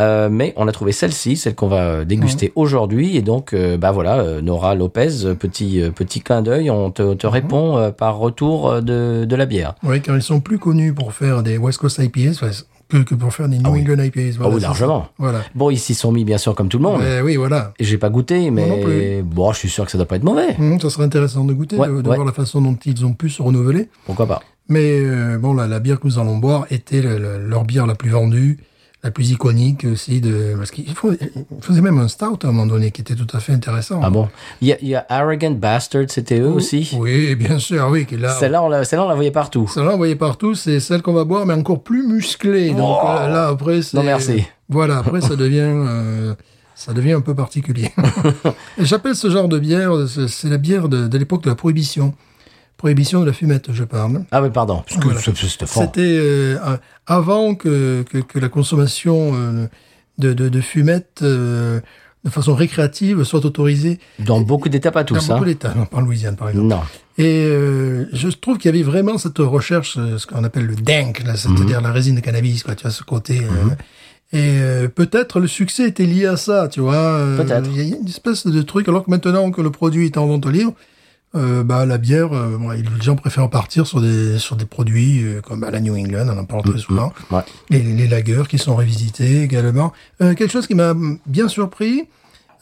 [0.00, 3.16] Euh, mais on a trouvé celle-ci, celle qu'on va euh, déguster aujourd'hui.
[3.16, 7.30] Et donc, euh, bah voilà, euh, Nora Lopez, petit petit clin d'œil, on te, Mhm.
[7.32, 9.74] répond par retour de, de la bière.
[9.84, 12.42] Oui, car ils sont plus connus pour faire des West Coast IPAs
[12.94, 13.80] que, que pour faire des New oui.
[13.80, 14.36] England IPAs.
[14.38, 15.08] Voilà, oui, largement.
[15.18, 15.40] Voilà.
[15.54, 17.00] Bon, ils s'y sont mis bien sûr comme tout le monde.
[17.00, 17.72] Ouais, oui, voilà.
[17.78, 20.54] Et J'ai pas goûté, mais bon, je suis sûr que ça doit pas être mauvais.
[20.58, 22.14] Hum, ça serait intéressant de goûter, Ouais, de, de ouais.
[22.16, 23.88] voir la façon dont ils ont pu se renouveler.
[24.06, 27.38] Pourquoi pas Mais euh, bon, la, la bière que nous allons boire était le- le-
[27.48, 28.58] leur bière la plus vendue,
[29.04, 30.20] la plus iconique aussi.
[30.20, 30.86] De, parce qu'ils
[31.60, 34.00] faisaient même un stout à un moment donné qui était tout à fait intéressant.
[34.02, 34.28] Ah bon?
[34.60, 36.90] Il y a, il y a Arrogant Bastard, c'était eux aussi?
[36.98, 38.06] Oui, bien sûr, oui.
[38.06, 39.70] Qui là, Celle-là, on la, celle-là, on la voyait partout.
[39.72, 42.70] Celle-là, on voyait partout, c'est celle qu'on va boire, mais encore plus musclée.
[42.70, 43.06] Donc Oh.
[43.08, 43.96] euh, là, après, c'est...
[43.96, 44.42] Non, merci.
[44.68, 45.60] Voilà, après, ça devient...
[45.62, 46.34] euh,
[46.74, 47.92] ça devient un peu particulier.
[48.78, 52.14] J'appelle ce genre de bière, c'est c'est la bière de, de l'époque de la prohibition.
[52.84, 54.24] Prohibition de la fumette, je parle.
[54.30, 54.82] Ah oui, pardon.
[54.86, 55.20] Parce que Voilà.
[55.86, 56.58] c'était euh,
[57.06, 59.66] avant que, que, que la consommation euh,
[60.18, 61.80] de, de, de fumette euh,
[62.26, 65.46] de façon récréative soit autorisée Dans beaucoup d'étapes à dans tous, beaucoup hein.
[65.46, 66.66] d'États, non, pas en Louisiane par exemple.
[66.68, 66.80] Non.
[67.16, 67.46] Et
[68.12, 71.90] je trouve qu'il y avait vraiment cette recherche, ce qu'on appelle le dank, c'est-à-dire la
[71.90, 73.38] résine de cannabis, quoi, tu vois, ce côté.
[73.40, 73.70] euh,
[74.34, 77.18] et euh, peut-être le succès était lié à ça, tu vois.
[77.38, 77.66] Peut-être.
[77.74, 80.26] Il y a une espèce de truc, alors que maintenant que le produit est en
[80.26, 80.74] vente libre,
[81.36, 85.22] euh, bah, la bière, euh, bon, les gens préfèrent partir sur des, sur des produits
[85.24, 87.12] euh, comme bah, la New England, on en parle très souvent.
[87.30, 87.40] Ouais.
[87.70, 89.92] Les, les lagers qui sont révisités également.
[90.20, 90.94] Euh, quelque chose qui m'a
[91.26, 92.04] bien surpris,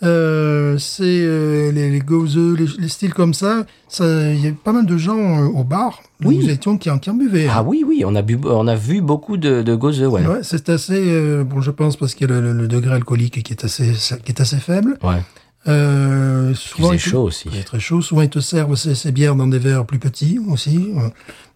[0.02, 3.64] euh, c'est euh, les, les gozeux, les, les styles comme ça.
[3.88, 6.38] Ça, Il y a pas mal de gens euh, au bar où Oui.
[6.38, 7.46] nous étions qui en, qui en buvaient.
[7.48, 10.26] Ah oui, oui, on a, bu, on a vu beaucoup de, de gozeux, ouais.
[10.26, 12.94] Ouais, c'est assez, euh, bon, je pense parce qu'il y a le, le- le degré
[12.94, 13.92] alcoolique qui est assez,
[14.24, 14.98] qui est assez faible.
[15.04, 15.22] Ouais.
[15.68, 17.48] Euh, souvent, il te- chaud aussi.
[17.52, 18.00] Il très chaud.
[18.02, 20.92] Souvent, ils te servent ces, ces bières dans des verres plus petits aussi.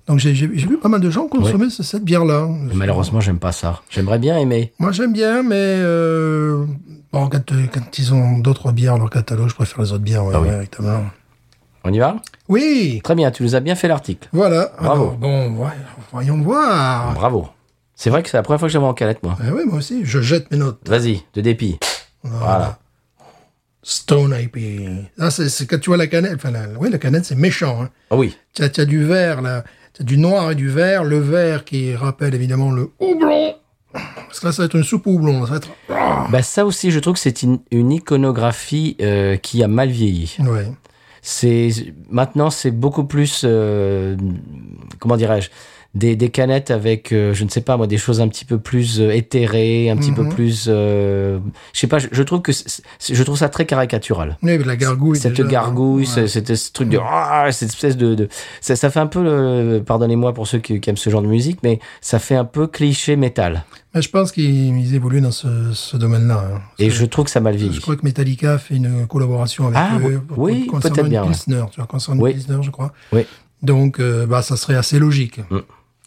[0.07, 2.49] Donc, j'ai vu pas mal de gens consommer ce- cette bière-là.
[2.75, 3.83] Malheureusement, j'aime pas ça.
[3.91, 4.73] J'aimerais bien aimer.
[4.79, 6.65] Moi, j'aime bien, mais euh,
[7.13, 10.05] bon, quand, euh, quand ils ont d'autres bières dans leur catalogue, je préfère les autres
[10.05, 10.49] bières, ouais, Ah oui.
[10.49, 10.69] ouais.
[11.89, 12.17] On y va?
[12.49, 14.29] Oui, Très bien, tu nous as bien fait l'article.
[14.33, 14.73] voilà.
[14.81, 15.03] Bravo.
[15.05, 15.71] Alors, bon, ouais,
[16.13, 17.15] voyons voir.
[17.15, 17.49] Bravo.
[17.95, 19.37] C'est vrai que c'est la première fois que j'avais en calette, moi.
[19.47, 20.79] Eh oui, moi aussi, je jette mes notes.
[20.87, 21.79] Vas-y, de dépit.
[22.23, 22.79] Voilà.
[23.89, 25.07] Stone IPA.
[25.17, 26.35] Là, c'est quand tu vois la canette.
[26.35, 27.83] Enfin, la, oui, la canette, c'est méchant.
[27.83, 27.91] Hein.
[28.11, 28.37] Ah oui.
[28.53, 29.63] Tu as, du vert, là.
[29.95, 31.05] Tu as du noir et du vert.
[31.05, 33.55] Le vert qui rappelle évidemment le houblon.
[33.93, 35.47] Parce que là, ça va être une soupe au houblon.
[35.47, 35.69] Ça va être...
[36.31, 40.35] Bah ça aussi, je trouve que c'est une, une iconographie euh, qui a mal vieilli.
[40.41, 40.67] Ouais.
[41.23, 41.71] C'est
[42.11, 44.17] maintenant c'est beaucoup plus euh,
[44.99, 45.51] comment dirais-je?
[45.97, 48.59] Des, des canettes avec euh, je ne sais pas moi des choses un petit peu
[48.59, 50.35] plus euh, éthérées, un petit peu Mhm.
[50.35, 51.39] plus euh,
[51.73, 54.37] je sais pas je, je trouve que je trouve ça très caricatural.
[54.43, 55.19] Oui, la gargouille.
[55.19, 56.29] Cette déjà, gargouille, ouais.
[56.29, 58.29] cette- ce truc de ah, cette espèce de, de
[58.61, 61.61] ça, ça fait un peu pardonnez-moi pour ceux qui, qui aiment ce genre de musique
[61.63, 65.73] mais ça fait un peu cliché métal Mais je pense qu'ils ils évoluent dans ce,
[65.73, 66.45] ce domaine-là.
[66.55, 66.61] hein.
[66.79, 67.81] et je trouve que ça mal je vieilli.
[67.81, 70.21] crois que Metallica fait une collaboration avec Ah, eux.
[70.37, 71.29] oui, concernant peut-être bien, ouais.
[71.29, 72.35] Pilsner, tu vois, concernant Oui.
[72.35, 72.93] Pilsner, je crois.
[73.13, 73.25] Oui.
[73.63, 75.41] Donc, bah, ça serait assez logique.
[75.51, 75.59] Mm.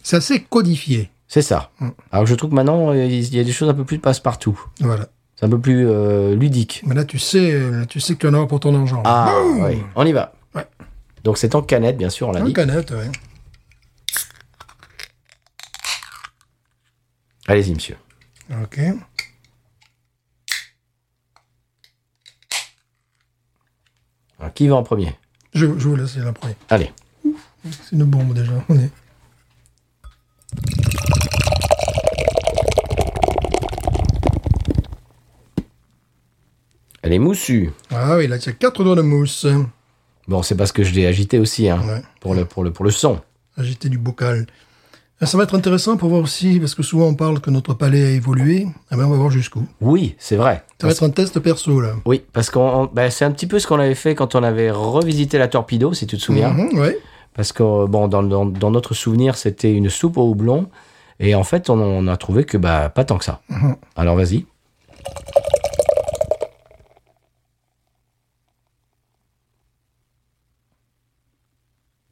[0.04, 1.10] C'est assez codifié.
[1.28, 1.72] C'est ça.
[1.80, 1.90] Mm.
[2.12, 4.60] Alors je trouve que maintenant il y a des choses un peu plus passe-partout.
[4.80, 5.08] Voilà.
[5.36, 6.82] C'est un peu plus euh, ludique.
[6.86, 9.02] Mais là, tu sais, là, tu sais que tu en as pour ton argent.
[9.06, 9.82] Ah, oui.
[9.96, 10.34] On y va.
[10.54, 10.66] Ouais.
[11.24, 12.52] Donc c'est en canette, bien sûr, on l'a En dit.
[12.54, 13.10] canette, ouais.
[17.48, 17.96] Allez-y, monsieur.
[18.64, 18.80] Ok.
[24.40, 25.16] Alors, qui va en premier?
[25.54, 26.56] Je, je vous laisse la première.
[26.70, 26.92] Allez.
[27.64, 28.54] C'est une bombe déjà.
[28.70, 28.90] On est.
[37.10, 37.72] Elle est moussue.
[37.89, 39.48] Ah oui, là, tu as quatre doigts de mousse.
[40.28, 42.04] Bon, c'est parce que je l'ai agité aussi, hein, Ouais.
[42.19, 43.19] pour, le, pour, le, pour le son.
[43.58, 44.45] Agiter du bocal.
[45.19, 47.74] Ah, Ça va être intéressant pour voir aussi, parce que souvent on parle que notre
[47.74, 48.67] palais a évolué.
[48.91, 49.63] Ah ben, on va voir jusqu'où.
[49.82, 50.63] Oui, c'est vrai.
[50.80, 51.93] Ça va être un test perso, là.
[52.06, 52.60] Oui, parce que
[53.10, 56.06] c'est un petit peu ce qu'on avait fait quand on avait revisité la torpedo, si
[56.06, 56.50] tu te souviens.
[56.54, 56.95] Mhm, ouais.
[57.34, 60.69] Parce que bon, dans, dans, dans notre souvenir, c'était une soupe au houblon.
[61.19, 63.41] Et en fait, on, on a trouvé que bah, pas tant que ça.
[63.50, 63.78] Mhm.
[63.95, 64.45] Alors vas-y.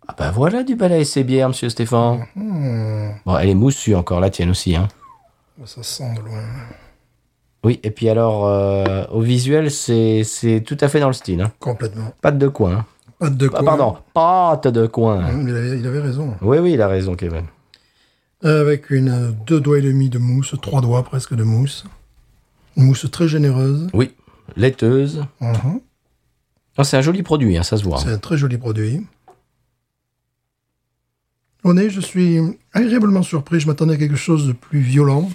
[0.07, 2.25] Ah bah voilà du balai et bières, monsieur Stéphane.
[2.35, 4.75] Hmm, Bon, elle est moussue encore, la tienne aussi.
[4.75, 4.87] Hein.
[5.65, 6.43] ça sent de loin.
[7.63, 10.23] Oui, et puis alors, euh, au visuel, c'est
[10.65, 11.41] tout à fait dans le style.
[11.41, 11.51] Hein.
[11.59, 12.13] Complètement.
[12.21, 12.77] Pâte de coin.
[12.77, 12.85] hein.
[13.19, 13.63] Pas de Ah, quoi.
[13.65, 15.27] pardon, pâte de coin.
[15.41, 16.35] Il avait, il avait raison.
[16.41, 17.45] Oui, oui, il a raison, Kevin.
[18.43, 21.83] Avec une euh, deux doigts et demi de mousse, trois doigts presque de mousse.
[22.77, 23.87] Une mousse très généreuse.
[23.93, 24.13] Oui,
[24.55, 25.25] laiteuse.
[25.41, 25.81] Mhm.
[26.77, 27.97] Non, c'est un joli produit, hein, ça se voit.
[27.97, 29.05] C'est un très joli produit.
[31.73, 32.39] Nez, je suis
[32.73, 33.59] agréablement surpris.
[33.59, 35.29] Je m'attendais à quelque chose de plus violent.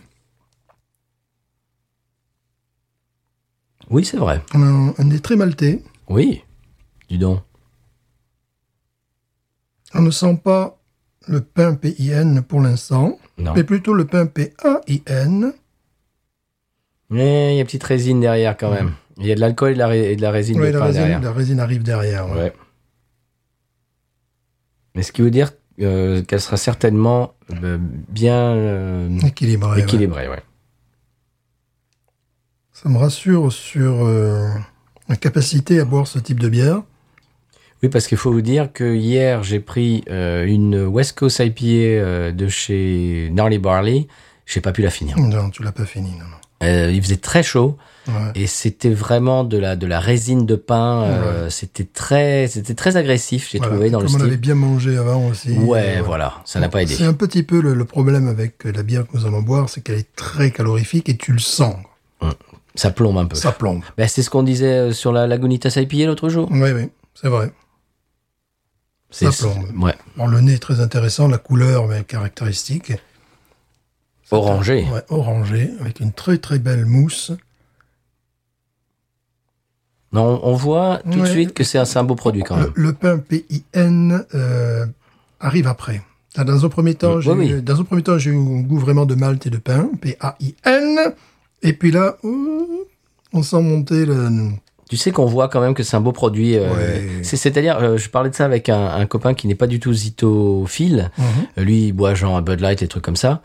[3.91, 4.41] Oui, c'est vrai.
[4.55, 5.83] Un, un nez très maltais.
[6.09, 6.43] Oui,
[7.09, 7.41] dis donc.
[9.95, 10.79] On ne sent pas
[11.29, 15.53] le pain PIN pour l'instant, mais plutôt le pain PAIN.
[17.11, 18.95] Mais il y a une petite résine derrière quand même.
[19.19, 20.85] Il y a de l'alcool et de la, et de la résine Oui, de la
[20.87, 21.21] résine, derrière.
[21.21, 22.27] la résine arrive derrière.
[22.31, 22.37] ouais.
[22.37, 22.53] Ouais.
[24.95, 30.29] Mais ce qui veut dire euh, qu'elle sera certainement euh, bien euh, équilibrée.
[30.29, 30.43] ouais.
[32.73, 34.09] Ça me rassure sur
[35.09, 36.83] la capacité à boire ce type de bière.
[37.83, 42.49] Oui, parce qu'il faut vous dire que hier, j'ai pris une West Coast IPA de
[42.49, 44.09] chez Gnarly Barley.
[44.47, 45.17] J'ai pas pu la finir.
[45.17, 46.42] Non, tu l'as pas fini, non, non.
[46.63, 47.77] Euh, il faisait très chaud
[48.09, 48.33] Ouais.
[48.35, 51.03] et c'était vraiment de la de la résine de pain.
[51.05, 53.49] euh, C'était très c'était très agressif.
[53.53, 53.75] J'ai Voilà.
[53.75, 54.41] trouvé dans le Comme on avait style.
[54.41, 55.53] bien mangé avant aussi.
[55.53, 56.95] Ouais, euh, voilà, ça n'a pas aidé.
[56.95, 59.83] C'est un petit peu le, le problème avec la bière que nous allons boire, c'est
[59.83, 61.77] qu'elle est très calorifique et tu le sens.
[62.75, 63.37] Ça plombe un peu.
[63.37, 63.83] Ça plombe.
[63.97, 66.49] Ben, c'est ce qu'on disait sur la Lagunitas IPA l'autre jour.
[66.51, 67.53] Oui, oui, c'est vrai.
[69.11, 69.65] Ça plombe.
[69.85, 69.95] Ouais.
[70.17, 72.93] Bon, le nez est très intéressant, la couleur mais caractéristique.
[74.33, 74.87] Orangé.
[74.93, 77.33] Ouais, orangé, avec une très très belle mousse.
[80.13, 82.73] Non, on voit tout de suite que c'est un, un beau produit quand Le, même.
[82.75, 84.87] le pain PIN euh,
[85.41, 86.03] arrive après.
[86.37, 87.51] Dans un premier temps, Oui, j'ai oui.
[87.51, 89.91] eu- dans un premier temps, j'ai eu un goût vraiment de malt et de pain,
[90.01, 90.99] P-A-I-N.
[91.63, 92.85] Et puis là, ouh,
[93.33, 94.51] on sent monter le.
[94.89, 96.57] Tu sais qu'on voit quand même que c'est un beau produit.
[96.57, 97.23] euh, Ouais.
[97.23, 99.93] C'est-à-dire, euh, je parlais de ça avec un, un copain qui n'est pas du tout
[99.95, 101.11] zitophile.
[101.17, 101.65] Mhm.
[101.65, 103.41] Lui, il boit genre un Bud Light et des trucs comme ça.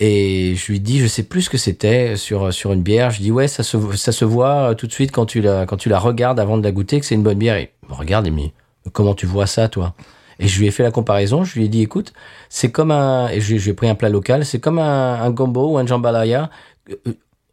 [0.00, 3.10] Et je lui dis, je sais plus ce que c'était sur sur une bière.
[3.10, 5.66] Je dis ouais, ça se ça se voit euh, tout de suite quand tu la
[5.66, 7.58] quand tu la regardes avant de la goûter que c'est une bonne bière.
[7.58, 8.52] Il me regarde et me dit,
[8.92, 9.94] comment tu vois ça toi?
[10.40, 11.44] Et je lui ai fait la comparaison.
[11.44, 12.12] Je lui ai dit, écoute,
[12.48, 14.44] c'est comme un et je, je pris un plat local.
[14.44, 16.50] C'est comme un, gombo ou un jambalaya.
[16.90, 17.12] Euh, euh,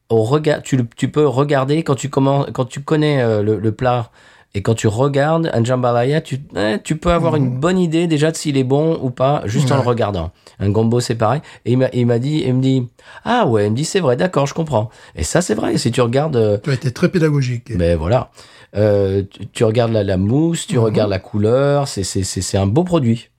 [0.09, 4.11] Au tu, tu peux regarder quand tu quand tu connais le plat
[4.53, 8.31] et quand tu regardes un jambalaya, tu, eh, tu peux avoir une bonne idée déjà
[8.31, 10.31] de s'il est bon ou pas juste en le regardant.
[10.59, 11.41] Un gombo, c'est pareil.
[11.65, 12.87] Et il m'a, dit, il me dit,
[13.23, 14.89] ah ouais, il me dit, c'est vrai, d'accord, je comprends.
[15.15, 15.77] Et ça, c'est vrai.
[15.77, 17.75] Si tu regardes, euh, Tu as été très pédagogique.
[17.77, 18.29] ben voilà,
[18.75, 20.83] Euh, tu, tu regardes la, la mousse, tu Mhm.
[20.83, 23.29] regardes la couleur, c'est, c'est, c'est, c'est un beau produit.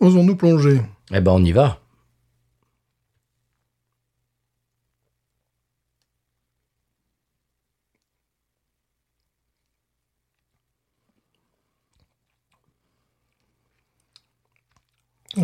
[0.00, 0.80] Osons-nous plonger
[1.12, 1.78] Eh ben, on y va.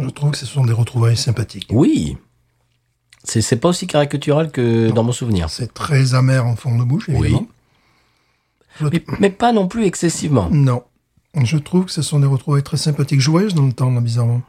[0.02, 1.68] Je trouve que ce sont des retrouvailles sympathiques.
[1.70, 2.16] Oui.
[3.22, 5.48] C'est, pas aussi caricatural que dans mon souvenir.
[5.48, 7.46] C'est très amer en fond de bouche, évidemment.
[8.80, 10.48] Je Mais, mais pas non plus excessivement.
[10.50, 10.82] Non.
[11.42, 13.20] Je trouve que ce sont des retrouvailles très sympathiques.
[13.20, 14.42] Je voyage dans le temps, là, bizarrement.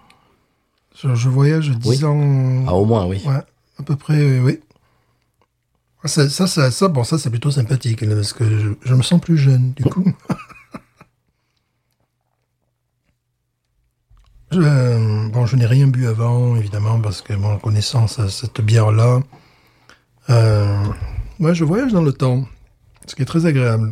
[0.95, 2.05] Je, je voyage 10 Oui.
[2.05, 2.65] ans.
[2.67, 3.21] Ah, au moins, oui.
[3.25, 3.41] Ouais,
[3.79, 4.59] à peu près, euh, oui.
[6.03, 9.01] Ça, ça, ça, ça, bon, ça, c'est plutôt sympathique, là, parce que je, je me
[9.01, 10.05] sens plus jeune, du coup.
[14.53, 19.19] euh, bon, je n'ai rien bu avant, évidemment, parce que, bon, connaissant ce- cette bière-là,
[20.29, 20.83] euh,
[21.37, 22.45] Moi, je voyage dans le temps,
[23.07, 23.91] ce qui est très agréable.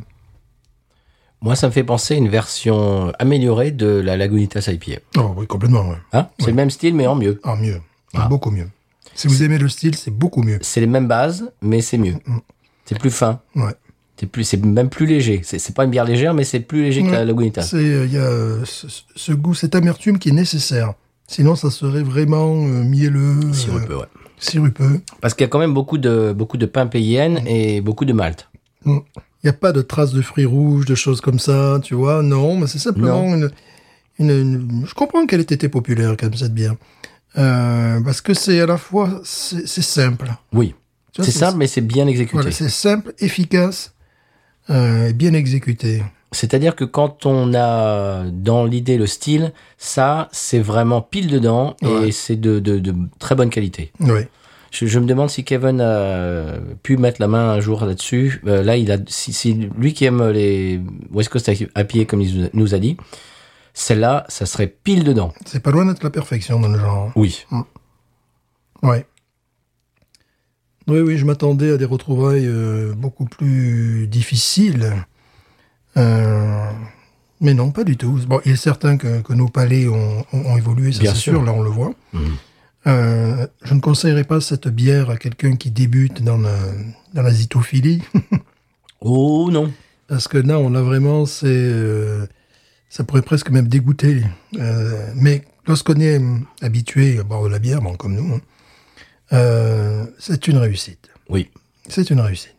[1.41, 5.01] Moi, ça me fait penser à une version améliorée de la Lagunitas IPA.
[5.17, 5.97] Oh oui, complètement, ouais.
[6.13, 7.41] Hein c'est le même style, mais en mieux.
[7.43, 7.81] Ah, mieux.
[8.13, 8.27] Ah.
[8.29, 8.69] Beaucoup mieux.
[9.13, 10.57] Si vous aimez le style, c'est beaucoup mieux.
[10.61, 12.15] C'est les mêmes bases, mais c'est mieux.
[12.85, 13.41] C'est plus fin.
[13.55, 13.73] Ouais.
[14.23, 15.41] C'est plus, c'est même plus léger.
[15.43, 17.25] C'est c'est pas une bière légère, mais c'est plus léger que la Ouais.
[17.25, 17.63] Lagunitas.
[17.63, 20.93] C'est, euh, il y a euh, ce, ce goût, cette amertume qui est nécessaire.
[21.27, 24.05] Sinon, ça serait vraiment euh, mielleux, euh, Sirupeux, ouais.
[24.39, 25.01] sirupeux.
[25.19, 28.13] Parce qu'il y a quand même beaucoup de, beaucoup de pain payenne et beaucoup de
[28.13, 28.47] malt.
[28.85, 28.99] Mm.
[29.17, 32.23] Il n'y a pas de traces de fruits rouges, de choses comme ça, tu vois.
[32.23, 33.51] Non, mais c'est simplement une,
[34.19, 36.75] une, une- Je comprends qu'elle ait été populaire, quand même, cette bière.
[37.37, 39.19] Euh, parce que c'est à la fois...
[39.25, 40.31] C'est simple.
[40.53, 40.75] Oui.
[41.19, 42.37] C'est simple, mais c'est bien exécuté.
[42.37, 43.92] Voilà, c'est simple, efficace,
[44.69, 46.03] bien exécuté.
[46.31, 51.85] C'est-à-dire que quand on a dans l'idée le style, ça, c'est vraiment pile dedans et
[51.87, 52.11] Ouais.
[52.11, 53.91] c'est de, de, de très bonne qualité.
[53.99, 54.21] Oui.
[54.71, 58.41] Je, je me demande si Kevin a pu mettre la main un jour là-dessus.
[58.47, 62.49] Euh, là, il a, si, si lui qui aime les West Coast IPA comme il
[62.53, 62.97] nous a dit,
[63.75, 65.31] celle-là, ça serait pile dedans.
[65.45, 67.11] C'est pas loin d'être la perfection dans le genre.
[67.15, 67.45] Oui.
[68.81, 69.05] Ouais.
[70.87, 74.93] Oui, oui, je m'attendais à des retrouvailles euh, beaucoup plus difficiles.
[75.97, 76.65] Euh,
[77.39, 78.19] mais non, pas du tout.
[78.27, 81.33] Bon, il est certain que, que nos palais ont, ont- ont évolué, ça c'est sûr.
[81.33, 81.93] sûr, là on le voit.
[82.13, 82.21] Mhm.
[82.87, 86.53] Euh, je ne conseillerais pas cette bière à quelqu'un qui débute dans la,
[87.13, 88.01] dans la zitophilie,
[89.01, 89.71] Oh non.
[90.07, 91.71] parce que là, on a vraiment, c'est,
[92.89, 94.23] ça pourrait presque même dégoûter.
[95.15, 96.19] Mais lorsqu'on est
[96.61, 98.41] habitué à boire de la bière, bon, comme nous, hein,
[99.31, 101.09] euh, c'est une réussite.
[101.29, 101.49] Oui.
[101.89, 102.55] C'est une réussite.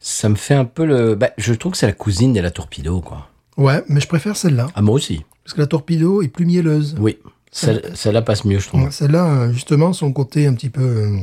[0.00, 1.14] Ça me fait un peu le.
[1.14, 3.28] Bah, je trouve que c'est la cousine de la torpedo, quoi.
[3.56, 4.68] Ouais, mais je préfère celle-là.
[4.74, 5.22] Ah, moi aussi.
[5.44, 6.96] Parce que la torpedo est plus mielleuse.
[6.98, 7.18] Oui.
[7.52, 8.82] Celle- Celle-là passe mieux, je trouve.
[8.84, 11.16] Ouais, Celle-là, euh, justement, son côté un petit peu, euh,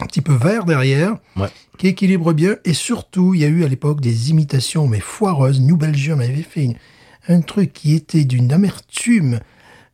[0.00, 1.48] un petit peu vert derrière, Ouais.
[1.78, 2.56] qui équilibre bien.
[2.64, 5.60] Et surtout, il y a eu à l'époque des imitations, mais foireuses.
[5.60, 6.76] New Belgium avait fait une-
[7.28, 9.40] un truc qui était d'une amertume.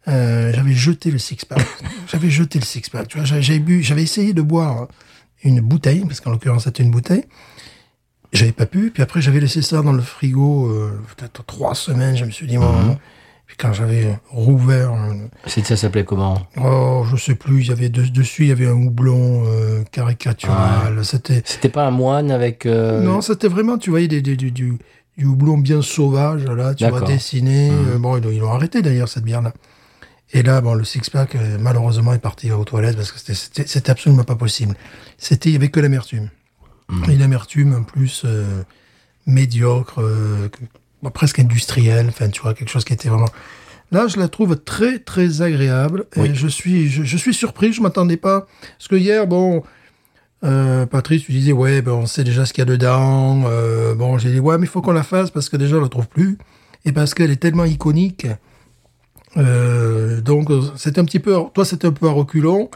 [0.09, 1.65] Euh, j'avais jeté le six-pack.
[2.11, 3.09] j'avais jeté le six-pack.
[3.09, 4.89] Tu vois, j'avais bu, j'avais essayé de boire
[5.45, 7.25] une bouteille, parce qu'en l'occurrence, c'était une bouteille.
[8.33, 8.91] J'avais pas pu.
[8.91, 12.17] Puis après, j'avais laissé ça dans le frigo euh, peut-être trois semaines.
[12.17, 12.97] Je me suis dit, bon,
[13.47, 15.15] Puis quand j'avais rouvert, euh,
[15.47, 16.39] C'est- Ça s'appelait comment?
[16.59, 19.83] oh, je sais plus, il y avait de- dessus, il y avait un houblon euh,
[19.93, 21.05] caricatural.
[21.05, 22.65] C'était C'était pas un moine avec.
[22.65, 24.79] euh, non, c'était vraiment, tu voyais des, des- du, du,
[25.19, 27.71] du houblon bien sauvage là, tu vois dessiné.
[27.71, 29.53] Euh, bon, ils, l'ont- ils l'ont arrêté d'ailleurs cette bière là.
[30.33, 33.91] Et là, bon, le six pack euh, malheureusement est parti aux toilettes parce que c'était-
[33.91, 34.75] absolument pas possible.
[35.19, 36.31] C'était il y avait que l'amertume.
[36.89, 37.11] Mmh.
[37.11, 38.63] Et l'amertume en plus euh,
[39.27, 40.49] médiocre, euh,
[41.13, 42.07] presque industrielle.
[42.09, 43.29] Enfin, tu vois quelque chose qui était vraiment.
[43.91, 46.07] Là, je la trouve très très agréable.
[46.17, 46.29] Oui.
[46.31, 47.73] Et je suis je, je suis surpris.
[47.73, 48.47] Je m'attendais pas
[48.79, 49.63] parce que hier, bon.
[50.45, 53.45] Euh, Patrice, tu disais, ouais, ben, on sait déjà ce qu'il y a dedans.
[53.47, 55.81] Euh, bon, j'ai dit, ouais, mais il faut qu'on la fasse parce que déjà, on
[55.83, 56.37] la trouve plus.
[56.85, 58.27] Et parce qu'elle est tellement iconique.
[59.37, 62.71] Euh, donc, euh, c'est un petit peu, toi, c'était un peu à reculons.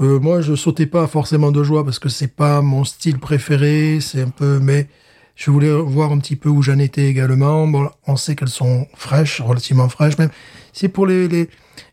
[0.00, 3.98] Euh, moi, je sautais pas forcément de joie parce que c'est pas mon style préféré.
[4.00, 4.88] C'est un peu, mais
[5.34, 7.66] je voulais voir un petit peu où j'en étais également.
[7.66, 10.30] Bon, on sait qu'elles sont fraîches, relativement fraîches même.
[10.72, 11.48] C'est pour les, les,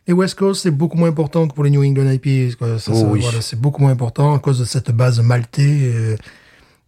[0.07, 2.17] les West Coast, c'est beaucoup moins important que pour les New England
[2.59, 2.77] quoi.
[2.79, 3.21] Ça, Oh ça, oui.
[3.21, 6.17] voilà, c'est beaucoup moins important à cause de cette base maltée euh,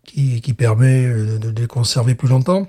[0.03, 2.67] qui, qui permet de, de les conserver plus longtemps.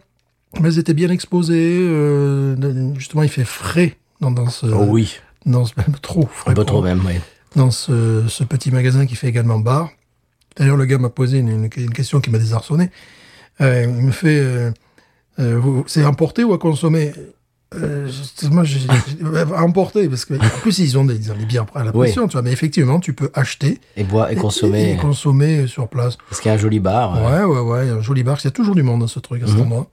[0.61, 1.79] Mais elles étaient bien exposées.
[1.81, 5.17] euh, justement, il fait frais dans, dans ce, Oh oui.
[5.45, 6.29] dans ce même trop.
[6.47, 7.15] Un peu trop même, oui.
[7.55, 9.91] dans ce, ce petit magasin qui fait également bar.
[10.57, 12.91] D'ailleurs, le gars m'a posé une, une- une question qui m'a désarçonné.
[13.61, 14.71] Euh, il me fait, euh,
[15.39, 17.13] euh, c'est à emporter ou à consommer?
[17.75, 18.09] Euh,
[18.51, 18.63] Moi,
[19.55, 22.07] à emporter parce que en plus ils ont des, bières à la Oui.
[22.07, 22.43] pression, tu vois.
[22.43, 24.93] Mais effectivement, tu peux acheter Et boire et consommer.
[24.93, 26.17] et consommer sur place.
[26.31, 27.17] Parce qu'il y a un joli bar.
[27.17, 27.91] euh, Ouais, ouais, ouais.
[27.91, 28.39] Un joli bar.
[28.41, 29.63] Il y a toujours du monde dans ce truc, à cet Mhm.
[29.63, 29.89] endroit.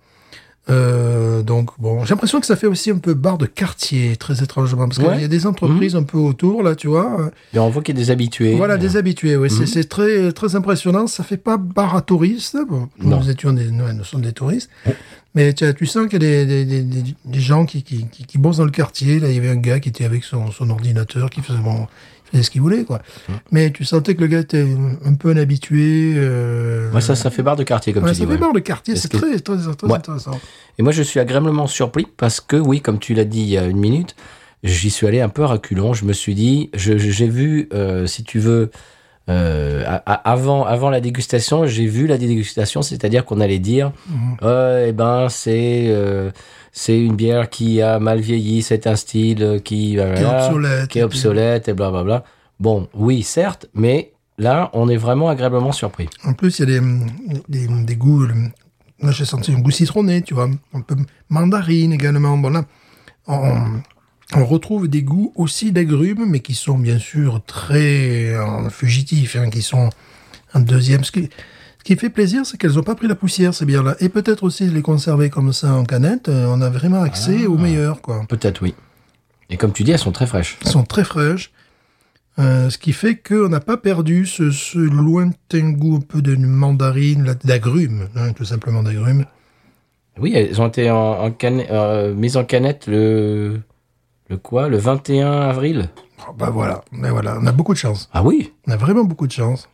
[0.69, 4.41] Euh, donc bon, j'ai l'impression que ça fait aussi un peu bar de quartier, très
[4.41, 5.15] étrangement, parce qu'il Ouais.
[5.15, 5.21] Mhm.
[5.21, 7.31] y a des entreprises un peu autour là, tu vois.
[7.53, 8.55] Mais on voit qu'il y a des habitués.
[8.55, 9.49] Voilà, des habitués, oui.
[9.51, 9.65] Mhm.
[9.65, 11.07] C'est- très, très impressionnant.
[11.07, 12.57] Ça fait pas bar à touristes.
[12.69, 14.69] Bon, nous étions des, nous, nous sommes des touristes.
[15.35, 18.37] Mais tu, tu sens qu'il y a des, des, des, gens qui, qui, qui, qui
[18.37, 19.19] bossent dans le quartier.
[19.19, 21.87] Là, il y avait un gars qui était avec son, son ordinateur, qui faisait, bon,
[22.33, 23.01] faisait ce qu'il voulait, quoi.
[23.29, 23.35] Mhm.
[23.51, 24.65] Mais tu sentais que le gars était
[25.05, 26.13] un peu un habitué.
[26.17, 28.27] Euh, Ouais, ça, ça fait bar de quartier, comme ouais, tu ça dis.
[28.27, 28.39] fait ouais.
[28.39, 28.95] bar de quartier.
[28.95, 30.39] C'est que- très, très, intéressant.
[30.77, 33.57] Et moi, je suis agréablement surpris parce que, oui, comme tu l'as dit il y
[33.57, 34.15] a une minute,
[34.63, 35.93] j'y suis allé un peu à reculons.
[35.93, 38.71] Je me suis dit, j'ai vu, euh, si tu veux,
[39.29, 43.91] euh, a- a- avant, avant la dégustation, j'ai vu la dégustation, c'est-à-dire qu'on allait dire,
[44.41, 45.85] euh, eh ben, c'est
[46.73, 50.87] c'est une bière qui a mal vieilli, c'est un style qui, Qui est obsolète.
[50.89, 52.25] qui est obsolète et blablabla.
[52.59, 56.09] Bon, oui, certes, mais là, on est vraiment agréablement surpris.
[56.25, 56.85] En plus, il y a des,
[57.47, 58.23] des, des goûts.
[58.23, 58.33] euh,
[59.01, 60.49] Là, j'ai senti un goût citronné, tu vois.
[60.73, 60.95] Un peu
[61.29, 62.37] mandarine également.
[62.37, 62.63] Bon, là,
[63.27, 63.53] on,
[64.35, 69.49] on retrouve des goûts aussi d'agrumes, mais qui sont bien sûr très euh, fugitifs, hein,
[69.49, 69.89] qui sont
[70.53, 71.03] en deuxième.
[71.03, 71.29] Ce qui,
[71.83, 73.95] ce qui fait plaisir, c'est qu'elles n'ont pas pris la poussière, ces bières-là.
[73.99, 77.57] Et peut-être aussi les conserver comme ça en canette, euh, on a vraiment accès au
[77.57, 78.23] meilleur, quoi.
[78.29, 78.73] Peut-être, oui.
[79.49, 80.57] Et comme tu dis, elles sont très fraîches.
[80.63, 81.51] Elles sont très fraîches.
[82.39, 86.35] Euh, ce qui fait qu'on n'a pas perdu ce, ce lointain goût un peu de
[86.35, 89.25] mandarine, d'agrumes, hein, tout simplement d'agrumes.
[90.19, 93.59] Oui, elles ont été en, en canne- euh, mises en canette le,
[94.29, 95.89] le quoi Le 21 avril.
[96.27, 98.09] Oh, bah voilà, ben voilà, on a beaucoup de chance.
[98.13, 98.53] Ah oui?
[98.67, 99.69] On a vraiment beaucoup de chance.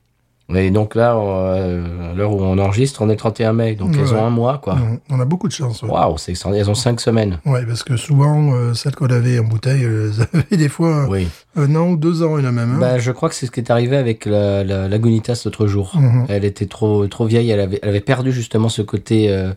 [0.56, 3.76] Et donc là, euh, à l'heure où on enregistre, on est le 31 mai.
[3.76, 4.78] Donc elles ont un mois, quoi.
[5.10, 5.84] On- On a beaucoup de chance.
[5.84, 7.40] Waouh, c'est elles ont cinq semaines.
[7.46, 11.28] Ouais, parce que souvent, euh, celles qu'on avait en bouteille, elles avaient des fois Oui.
[11.56, 12.72] un an ou deux ans, il a même.
[12.76, 12.80] hein.
[12.80, 15.92] Bah, je crois que c'est ce qui est arrivé avec la, la Lagunitas l'autre jour.
[15.96, 16.26] Mhm.
[16.30, 17.50] Elle était trop trop vieille.
[17.52, 19.52] Elle avait, elle avait perdu justement ce côté, euh,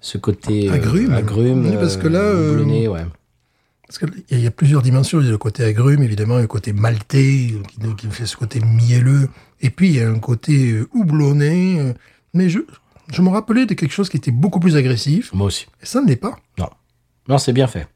[0.00, 1.12] ce côté euh, Agrume.
[1.12, 3.04] agrume, Oui, parce que là, euh, houblonné, ouais.
[3.90, 5.18] Parce qu'il y a plusieurs dimensions.
[5.20, 8.06] Il y a le côté agrume, évidemment, il y a le côté maltais, qui, qui
[8.06, 9.28] fait ce côté mielleux.
[9.60, 11.80] Et puis, il y a un côté euh, houblonné.
[11.80, 11.92] euh,
[12.32, 12.60] Mais je,
[13.12, 15.32] je me rappelais de quelque chose qui était beaucoup plus agressif.
[15.32, 15.66] Moi aussi.
[15.82, 16.36] Et ça ne l'est pas.
[17.28, 17.88] Non, c'est bien fait.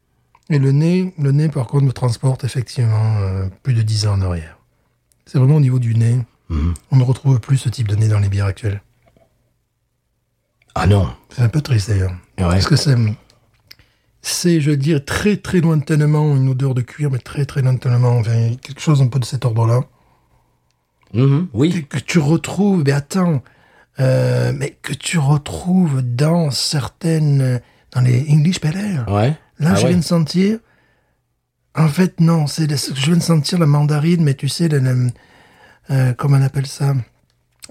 [0.50, 4.14] Et le nez, le nez, par contre, me transporte effectivement euh, plus de 10 ans
[4.14, 4.58] en arrière.
[5.26, 6.18] C'est vraiment au niveau du nez.
[6.48, 6.74] Mhm.
[6.90, 8.82] On ne retrouve plus ce type de nez dans les bières actuelles.
[10.74, 11.08] Ah non.
[11.30, 12.10] C'est un peu triste d'ailleurs.
[12.38, 12.44] Ouais.
[12.48, 12.96] Parce que c'est,
[14.26, 18.16] c'est, je veux dire, très très lointainement une odeur de cuir, mais très très lointainement,
[18.18, 19.82] enfin, quelque chose un peu de cet ordre-là.
[21.12, 21.46] Mhm.
[21.52, 21.86] Que, Oui.
[21.88, 23.42] que tu retrouves, mais attends,
[24.00, 27.60] euh, mais que tu retrouves dans certaines,
[27.92, 29.04] dans les English Ale.
[29.08, 29.36] Ouais.
[29.60, 29.88] Là, Ah je ouais.
[29.90, 30.58] viens de sentir.
[31.76, 34.94] En fait, non, c'est je viens de sentir la mandarine, mais tu sais, la, la-
[35.90, 36.94] euh, comment on appelle ça?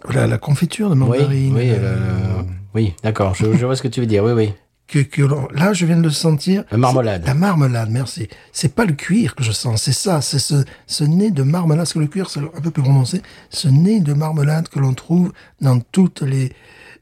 [0.09, 0.99] La, la confiture de Oui.
[0.99, 1.55] mandarine.
[1.55, 1.69] Oui.
[1.71, 2.41] euh, euh,
[2.73, 2.93] oui.
[3.03, 3.33] D'accord.
[3.35, 4.23] Je, je vois ce que tu veux dire.
[4.23, 4.53] Oui, oui.
[4.93, 6.63] Que, que l'on- là, je viens de le sentir.
[6.71, 7.25] La marmelade.
[7.25, 8.27] La marmelade, merci.
[8.51, 11.79] C'est pas le cuir que je sens, c'est ça, c'est ce, ce nez de marmelade,
[11.85, 14.93] parce que le cuir, c'est un peu plus prononcé, ce nez de marmelade que l'on
[14.93, 16.51] trouve dans toutes les,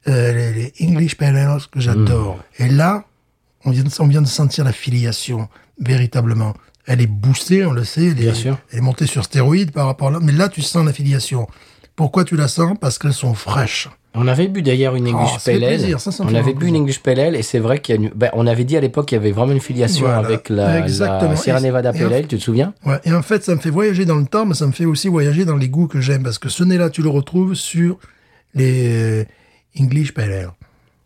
[0.07, 2.39] euh, les, les English Pale Ales que j'adore.
[2.59, 2.63] Mm.
[2.63, 3.05] Et là,
[3.65, 6.53] on vient, de, on vient de sentir la filiation, véritablement.
[6.87, 8.57] Elle est boostée, on le sait, elle, Bien est, sûr.
[8.71, 11.47] elle est montée sur stéroïdes par rapport à là, mais là, tu sens la filiation.
[12.02, 12.76] Pourquoi tu la sens?
[12.82, 13.88] Parce qu'elles sont fraîches.
[14.16, 15.70] On avait bu d'ailleurs une English Oh, Pale Ale.
[15.78, 16.76] plaisir, ça, ça me On avait bu une.
[16.78, 18.10] English Pale Ale et c'est vrai une...
[18.16, 20.18] ben, avait dit à l'époque qu'il y avait vraiment une filiation Voilà.
[20.18, 20.80] avec la,
[21.36, 22.74] Sierra Nevada Pale Ale, tu te souviens?
[22.88, 24.86] Ouais, et en fait, ça me fait voyager dans le temps, mais ça me fait
[24.86, 27.99] aussi voyager dans les goûts que j'aime, parce que ce nez-là, tu le retrouves sur
[28.56, 29.28] les
[29.80, 30.49] English Pale Ale.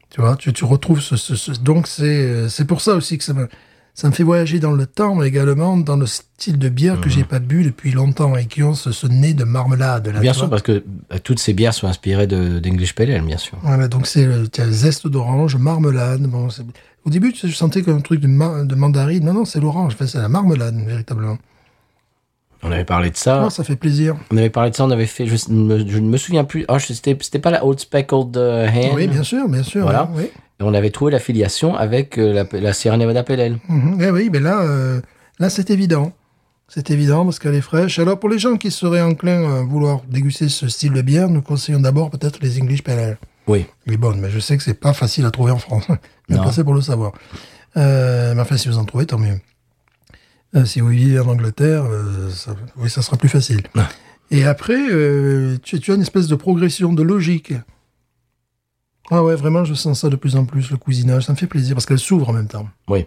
[0.09, 3.17] Tu vois, tu, tu retrouves ce, ce- ce- donc c'est euh, c'est pour ça aussi
[3.17, 3.49] que ça me
[3.97, 7.09] ça me fait voyager dans le temps, mais également dans le style de bière que
[7.09, 10.07] j'ai pas bu depuis longtemps et qui ont ce, ce nez de marmelade.
[10.09, 10.83] Là, Bien sûr, parce que
[11.13, 13.57] euh, toutes ces bières sont inspirées de- d'English Pale Ale, bien sûr.
[13.63, 16.23] Voilà, donc c'est le zeste d'orange, marmelade.
[16.23, 16.49] Bon,
[17.05, 19.23] au début, je sentais comme un truc de, ma- de mandarine.
[19.23, 19.93] Non, non, c'est l'orange.
[19.95, 21.37] Enfin, c'est la marmelade, véritablement.
[22.63, 23.43] On avait parlé de ça.
[23.45, 24.15] Oh, ça fait plaisir.
[24.31, 27.39] On avait parlé de ça, on avait fait, je, ne me souviens plus, oh, c'était
[27.39, 28.91] pas la Old Speckled euh, Hen?
[28.95, 29.83] Oui, bien sûr, bien sûr.
[29.83, 30.09] Voilà.
[30.15, 30.25] Oui.
[30.59, 33.59] Et on avait trouvé l'affiliation avec euh, la, la Sierra Nevada Ale.
[33.67, 33.97] Mhm.
[34.01, 35.01] Eh oui, mais là, euh,
[35.39, 36.13] là c'est évident.
[36.67, 37.99] C'est évident parce qu'elle est fraîche.
[37.99, 41.41] Alors, pour les gens qui seraient enclins à vouloir déguster ce style de bière, nous
[41.41, 43.17] conseillons d'abord peut-être les English Ale.
[43.47, 43.65] Oui.
[43.85, 45.87] Elle est bonne, mais je sais que c'est pas facile à trouver en France.
[46.27, 46.41] Non.
[46.41, 47.11] placé pour le savoir.
[47.77, 49.39] Euh, mais enfin, si vous en trouvez, tant mieux.
[50.55, 53.61] Euh, si vous vivez en Angleterre, euh, ça, oui, ça sera plus facile.
[53.77, 53.87] Ah.
[54.31, 54.79] Et après,
[55.61, 57.53] tu, tu as une espèce de progression, de logique.
[59.11, 61.25] Ah ouais, vraiment, je sens ça de plus en plus, le cousinage.
[61.25, 62.67] Ça me fait plaisir parce qu'elle s'ouvre en même temps.
[62.87, 63.05] Oui.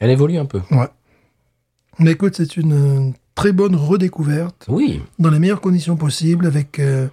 [0.00, 0.60] Elle évolue un peu.
[0.70, 0.88] Ouais.
[1.98, 2.72] Mais écoute, c'est une
[3.08, 7.08] euh, très bonne redécouverte Oui, dans les meilleures conditions possibles avec euh,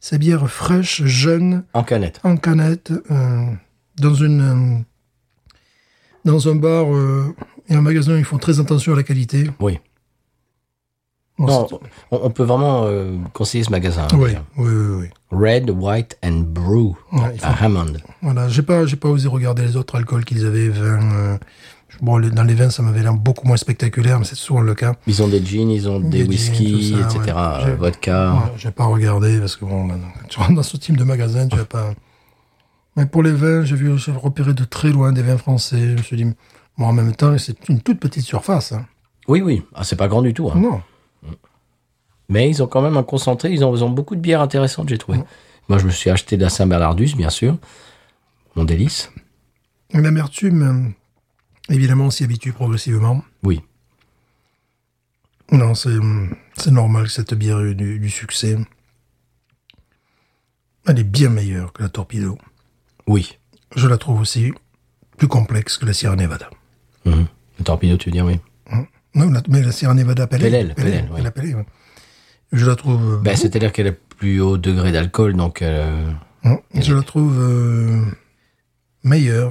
[0.00, 2.20] ces bières fraîches, jeunes, en canette.
[2.22, 3.46] en canette, euh,
[3.96, 4.78] dans une euh,
[6.24, 6.86] dans un bar
[7.68, 9.50] et un magasin, ils font très attention à la qualité.
[9.58, 9.80] Oui.
[11.38, 11.66] Bon, Non,
[12.10, 14.02] on, on peut vraiment euh, conseiller ce magasin.
[14.12, 15.08] hein, oui, oui, oui, oui.
[15.30, 17.94] Red, White and Brew Ouais, il faut- à Hammond.
[18.20, 20.68] Voilà, j'ai pas, j'ai pas osé regarder les autres alcools qu'ils avaient.
[20.68, 21.38] Vin, euh,
[22.02, 24.74] bon, les- dans les vins, ça m'avait l'air beaucoup moins spectaculaire, mais c'est souvent le
[24.74, 24.94] cas.
[25.06, 27.18] Ils ont des gins, ils ont des, Des whisky, etc.
[27.26, 27.32] ouais.
[27.32, 28.32] euh, vodka.
[28.34, 29.88] Ouais, j'ai pas regardé parce que bon,
[30.28, 31.94] tu rentres dans ce type de magasin, tu vas pas.
[32.96, 35.80] Mais pour les vins, j'ai vu, j'ai repéré de très loin des vins français.
[35.80, 36.26] Je me suis dit,
[36.76, 38.72] bon, en même temps, c'est une toute petite surface.
[38.72, 38.84] hein.
[39.28, 39.62] Oui, oui.
[39.74, 40.50] Ah, c'est pas grand du tout.
[40.50, 40.58] hein.
[40.60, 40.82] Non.
[42.28, 43.52] Mais ils ont quand même un concentré.
[43.52, 45.18] Ils ont, ils ont beaucoup de bières intéressantes, j'ai trouvé.
[45.68, 47.56] Moi, je me suis acheté de la Saint-Bernardus, bien sûr.
[48.56, 49.10] Mon délice.
[49.92, 50.62] L'amertume,
[51.68, 53.22] euh, évidemment, on s'y habitue progressivement.
[53.42, 53.60] Oui.
[55.50, 55.90] Non, c'est
[56.56, 58.56] c'est normal que cette bière ait eu du, du succès.
[60.86, 62.38] Elle est bien meilleure que la Torpedo.
[63.06, 63.38] Oui.
[63.76, 64.52] Je la trouve aussi
[65.16, 66.50] plus complexe que la Sierra Nevada.
[67.04, 67.26] Mhm.
[67.58, 68.40] Le torpedo, tu veux dire, oui.
[69.14, 70.74] Non, la- mais la Sierra Nevada Pale Ale,
[71.14, 71.54] oui.
[72.52, 73.14] Je la trouve.
[73.14, 75.62] euh, Ben, C'est-à-dire qu'elle a plus haut degré d'alcool, donc...
[75.62, 76.10] euh,
[76.44, 78.02] Hein, Je la trouve euh,
[79.04, 79.50] meilleure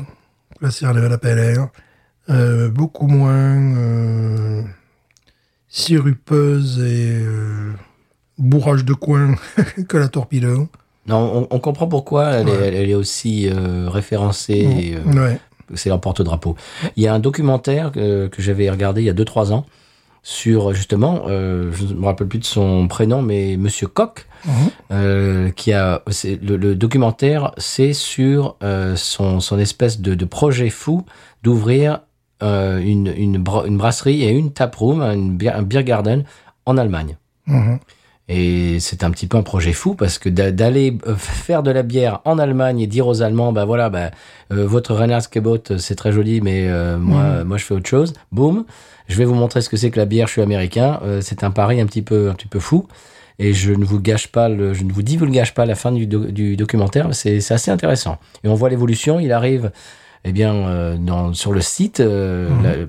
[0.60, 1.70] que la Sierra Nevada Pale Ale.
[2.30, 4.64] Euh, beaucoup moins
[5.68, 7.24] sirupeuse et
[8.38, 9.36] bourrage de coin
[9.88, 10.68] que la Torpedo.
[11.08, 13.50] Non, on, on comprend pourquoi elle, est, elle est aussi
[13.88, 14.54] référencée.
[14.54, 15.40] et, euh, Ouais.
[15.76, 16.56] C'est leur porte-drapeau.
[16.96, 19.66] Il y a un documentaire que, que j'avais regardé il y a 2-3 ans
[20.24, 24.28] sur justement, euh, je ne me rappelle plus de son prénom, mais Monsieur Koch,
[24.92, 26.04] euh, qui a
[26.42, 31.06] le, le documentaire, c'est sur euh, son, son espèce de, de projet fou
[31.44, 32.02] d'ouvrir
[32.44, 36.24] euh, une, une, bra- une brasserie et une taproom, un beer garden
[36.66, 37.18] en Allemagne.
[37.48, 37.80] Mhm.
[38.34, 41.72] Et c'est un petit peu un projet fou parce que d'a- d'aller euh, faire de
[41.72, 44.12] la bière en Allemagne et dire aux Allemands, bah voilà, bah,
[44.54, 48.14] euh, votre Reinhardsgebot, c'est très joli, mais euh, moi, euh, moi je fais autre chose.
[48.32, 48.64] Boum,
[49.10, 50.28] je vais vous montrer ce que c'est que la bière.
[50.28, 51.02] Je suis américain.
[51.04, 52.88] Euh, c'est un pari un petit peu, un petit peu fou.
[53.38, 56.06] Et je ne vous gâche pas, le, je ne vous divulgage pas la fin du,
[56.08, 57.10] do- du documentaire.
[57.14, 58.18] C'est assez intéressant.
[58.46, 59.20] Et on voit l'évolution.
[59.20, 59.72] Il arrive,
[60.24, 62.86] eh bien, euh, dans, sur le site euh, la-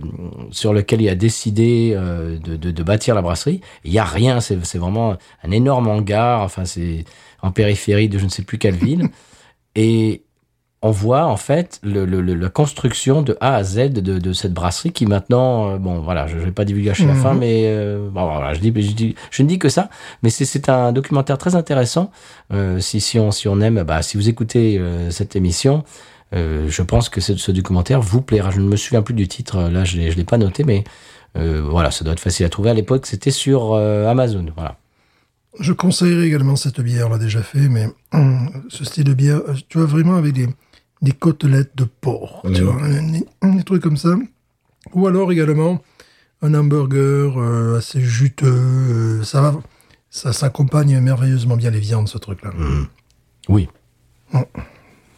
[0.51, 3.61] sur lequel il a décidé euh, de, de, de bâtir la brasserie.
[3.85, 4.41] Il y a rien.
[4.41, 6.43] C'est vraiment un énorme hangar.
[6.43, 7.05] Enfin, c'est
[7.41, 9.09] en périphérie de je ne sais plus quelle ville.
[9.75, 10.23] Et
[10.85, 14.33] on voit en fait le, le- le- la construction de A à Z de, de
[14.33, 17.23] cette brasserie qui maintenant, euh, bon voilà, je ne vais pas divulgacher la Mhm.
[17.23, 19.89] fin, mais euh, bon, voilà, je, dis, je, dis- je ne dis que ça,
[20.25, 22.11] mais c'est- un documentaire très intéressant.
[22.53, 24.81] Euh, si, si, on, si on aime, bah, si vous écoutez
[25.11, 25.85] cette émission,
[26.35, 28.51] euh, je pense que ce, ce documentaire vous plaira.
[28.51, 30.85] Je ne me souviens plus du titre, là je ne l'ai pas noté, mais
[31.37, 32.71] euh, voilà, ça doit être facile à trouver.
[32.71, 34.47] À l'époque, c'était sur euh, Amazon.
[34.55, 34.79] Voilà.
[35.61, 39.41] Je conseillerais également cette bière, on l'a déjà fait, mais hum, ce style de bière,
[39.49, 40.49] euh, tu vois, vraiment avec des,
[41.03, 43.25] des côtelettes de porc, tu vois, des,
[43.57, 44.17] des trucs comme ça.
[44.95, 45.81] Ou alors également
[46.41, 49.55] un hamburger euh, assez juteux, euh, ça va,
[50.11, 52.51] ça s'accompagne merveilleusement bien les viandes, ce truc-là.
[53.49, 53.69] Oui.
[54.33, 54.41] Mm.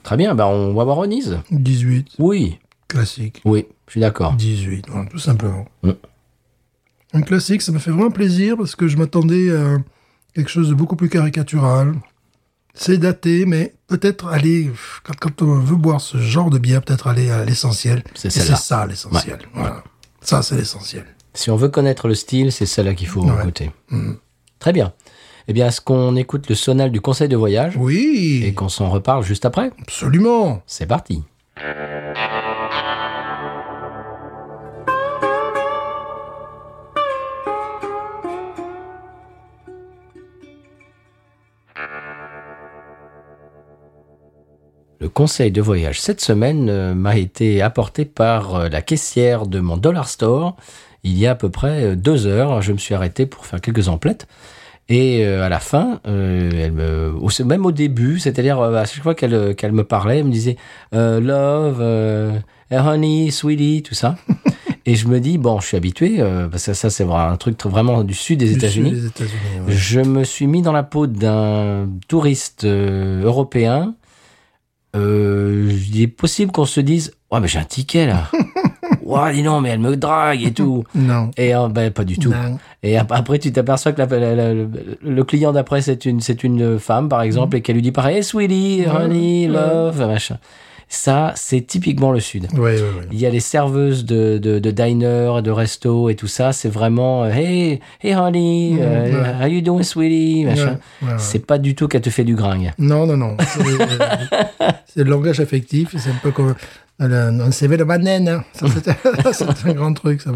[0.05, 1.41] Très bien, bah, on va voir Onise.
[1.51, 3.41] 18, Oui, classique.
[3.45, 4.35] oui, je suis d'accord.
[4.35, 5.67] 18, voilà, tout simplement.
[5.83, 5.91] Mm.
[7.15, 9.79] Un classique, ça me fait vraiment plaisir parce que je m'attendais à
[10.35, 11.95] quelque chose de beaucoup plus caricatural.
[12.75, 14.71] C'est daté, mais peut-être aller,
[15.05, 18.03] quand, quand on veut boire ce genre de bière, peut-être aller à l'essentiel.
[18.15, 19.39] C'est ça l'essentiel.
[19.55, 19.85] Voilà.
[20.21, 21.05] Ça, c'est l'essentiel.
[21.35, 23.41] Si on veut connaître le style, c'est celle-là qu'il faut Ouais.
[23.43, 23.71] écouter.
[24.59, 24.93] Très bien.
[25.47, 28.88] Eh bien, est-ce qu'on écoute le sonal du conseil de voyage Oui, et qu'on s'en
[28.88, 30.62] reparle juste après absolument.
[30.66, 31.22] C'est parti.
[45.01, 49.61] Le conseil de voyage cette semaine euh, m'a été apporté par euh, la caissière de
[49.61, 50.57] mon Dollar Store.
[51.03, 53.61] Il y a à peu près euh, deux heures, je me suis arrêté pour faire
[53.61, 54.26] quelques emplettes.
[54.89, 59.03] Et euh, à la fin, euh, elle me, même au début, c'est-à-dire euh, à chaque
[59.03, 60.57] fois qu'elle qu'elle me parlait, elle me disait
[60.95, 62.39] euh, love, euh,
[62.70, 64.16] honey, sweetie, tout ça.
[64.87, 67.37] Et je me dis bon, je suis habitué euh, parce que ça, c'est vraiment un
[67.39, 68.93] truc vraiment du sud des États-Unis.
[69.66, 69.72] ouais.
[69.72, 73.95] Je me suis mis dans la peau d'un touriste euh, européen.
[74.95, 78.28] Euh, il est possible qu'on se dise Ouais, mais j'ai un ticket là.
[79.03, 80.82] Ouais, dis non, mais elle me drague et tout.
[80.95, 81.30] Non.
[81.36, 82.30] Et euh, ben, pas du tout.
[82.30, 82.59] Non.
[82.82, 84.55] Et ap- après, tu t'aperçois que la- la- la-
[85.03, 88.16] le, client d'après, c'est une, c'est une femme, par exemple, et qu'elle lui dit pareil,
[88.18, 90.38] hey, sweetie, honey, love, machin.
[90.95, 92.47] Ça, c'est typiquement le Sud.
[92.53, 93.07] Ouais, ouais, ouais.
[93.11, 96.53] Il y a les serveuses de, de, de diner, de resto et tout ça.
[96.53, 100.47] C'est vraiment, euh, hey, hey honey, Mhm, euh, how you doing, sweetie.
[101.18, 102.72] C'est pas du tout qu'elle te fait du gringue.
[102.78, 103.36] Non, non, non.
[103.40, 103.86] C'est euh,
[104.86, 105.95] c'est le langage affectif.
[105.99, 106.55] C'est un peu comme
[107.01, 108.28] un, un CV de banane.
[108.28, 108.45] hein.
[109.32, 110.30] C'est un grand truc, ça.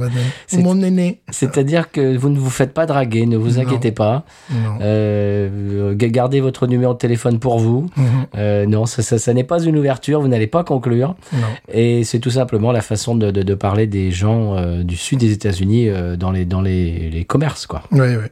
[0.47, 1.21] C'est- Ou mon aîné.
[1.31, 3.61] C'est-à-dire que vous ne vous faites pas draguer, ne vous Non.
[3.63, 4.25] inquiétez pas.
[4.51, 4.79] Non.
[4.81, 7.89] Euh, gardez votre numéro de téléphone pour vous.
[7.97, 8.07] Mhm.
[8.37, 11.15] Euh, non, ça, ça, ça n'est pas une ouverture, vous n'allez pas conclure.
[11.33, 11.39] Non.
[11.73, 15.19] Et c'est tout simplement la façon de, de, de parler des gens euh, du sud
[15.21, 15.89] des États-Unis
[16.19, 17.83] dans, les, dans les, les commerces, quoi.
[17.93, 18.27] Oui, oui.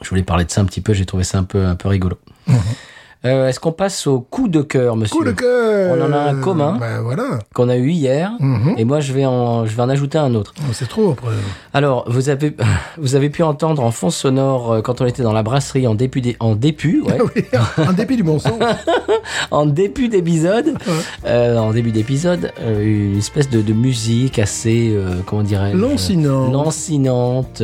[0.00, 1.88] Je voulais parler de ça un petit peu, j'ai trouvé ça un peu, un peu
[1.88, 2.16] rigolo.
[2.46, 2.56] Mhm.
[3.24, 6.18] Euh, Est-ce qu'on passe au coup de cœur, monsieur Coup de cœur On en a
[6.18, 6.76] un commun.
[6.78, 7.40] Ben voilà.
[7.52, 8.74] Qu'on a eu hier, Mhm.
[8.78, 10.54] et moi je vais en, je vais en ajouter un autre.
[10.60, 11.32] Oh, C'est trop après.
[11.74, 12.54] Alors, vous avez,
[12.96, 15.96] vous avez pu entendre en fond sonore euh, quand on était dans la brasserie en
[15.96, 17.42] début, d'é- en début, ouais, Oui,
[17.84, 18.52] en dépit du bon sens.
[19.50, 20.74] en début d'épisode,
[21.26, 26.50] euh, en début d'épisode, euh, une espèce de, de musique assez, euh, comment dirais-je, Lancinant.
[26.52, 27.62] lancinante,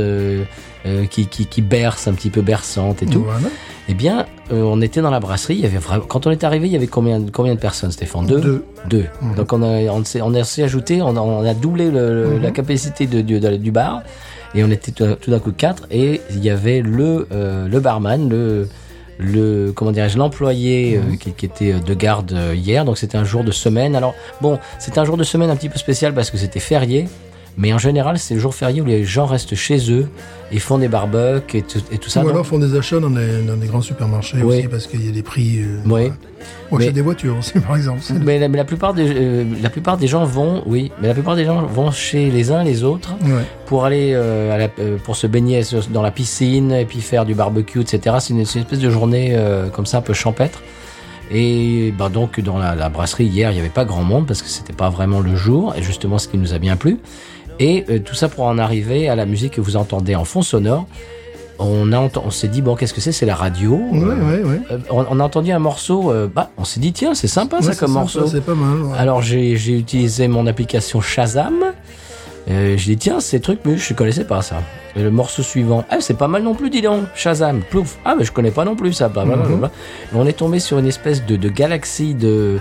[0.87, 3.23] euh, qui, qui, qui berce, un petit peu berçante et tout.
[3.25, 3.49] Voilà.
[3.89, 5.55] Eh bien, euh, on était dans la brasserie.
[5.57, 7.93] Il y avait vraiment, quand on est arrivé, il y avait combien, combien de personnes,
[7.93, 8.27] Stéphane?
[8.27, 8.41] Deux.
[8.41, 8.65] Deux.
[8.89, 9.07] Deux.
[9.37, 12.39] Donc on a, on s'est, on a ajouté, on a, on a doublé le- le-
[12.39, 14.03] la capacité de, du- de- du bar,
[14.55, 15.85] et on était tout, tout d'un coup quatre.
[15.91, 18.69] Et il y avait le, euh, le barman, le,
[19.19, 22.85] le, comment dirais-je, l'employé euh, qui, qui était de garde hier.
[22.85, 23.95] Donc c'était un jour de semaine.
[23.97, 27.07] Alors bon, c'était un jour de semaine un petit peu spécial parce que c'était férié.
[27.57, 30.09] Mais en général, c'est le jour férié où les gens restent chez eux
[30.51, 32.21] et font des barbecues et tout, et tout ça.
[32.21, 34.59] Ou Donc, alors font des achats dans des grands supermarchés Oui.
[34.59, 35.59] aussi parce qu'il y a des prix.
[35.61, 35.91] Euh, Oui.
[35.91, 36.15] voilà.
[36.73, 38.01] Ou Mais- des voitures aussi, par exemple.
[38.25, 41.15] Mais la, mais la plupart des euh, la plupart des gens vont oui mais la
[41.15, 43.45] plupart des gens vont chez les uns les autres Ouais.
[43.67, 47.25] pour aller euh, à la- euh, pour se baigner dans la piscine et puis faire
[47.25, 49.39] du barbecue etc c'est une, espèce de journée
[49.73, 50.61] comme ça un peu champêtre
[51.31, 54.43] et bah donc dans la, la brasserie hier il y avait pas grand monde parce
[54.43, 56.99] que c'était pas vraiment le jour et justement ce qui nous a bien plu
[57.59, 60.43] et euh, tout ça pour en arriver à la musique que vous entendez en fond
[60.43, 60.87] sonore
[61.61, 63.13] on a on s'est dit bon qu'est-ce que c'est?
[63.13, 64.61] C'est la radio Ouais, Euh, ouais, ouais.
[64.73, 67.63] euh, on, on a entendu un morceau euh, bah on s'est dit tiens c'est sympa
[67.63, 68.83] ça comme sympa, morceau C'est pas mal.
[68.83, 68.99] ouais.
[68.99, 71.55] alors j'ai j'ai utilisé mon application Shazam.
[72.51, 74.57] Euh, je dis tiens ces trucs mais je connaissais pas ça.
[74.97, 77.05] Et le morceau suivant, ah c'est pas mal non plus dis donc.
[77.17, 77.97] Shazam, plouf.
[78.05, 79.09] Ah mais je connais pas non plus ça.
[79.09, 79.57] Bah, Blablabla.
[79.57, 79.65] Mhm.
[80.13, 82.59] Et on est tombé sur une espèce de, de galaxie de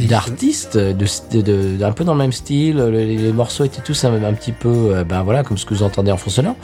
[0.00, 1.40] d'artistes, de, de,
[1.76, 2.76] de- un peu dans le même style.
[2.78, 5.74] Les, les morceaux étaient tous un, un petit peu, euh, ben voilà, comme ce que
[5.74, 6.56] vous entendez en fond sonore.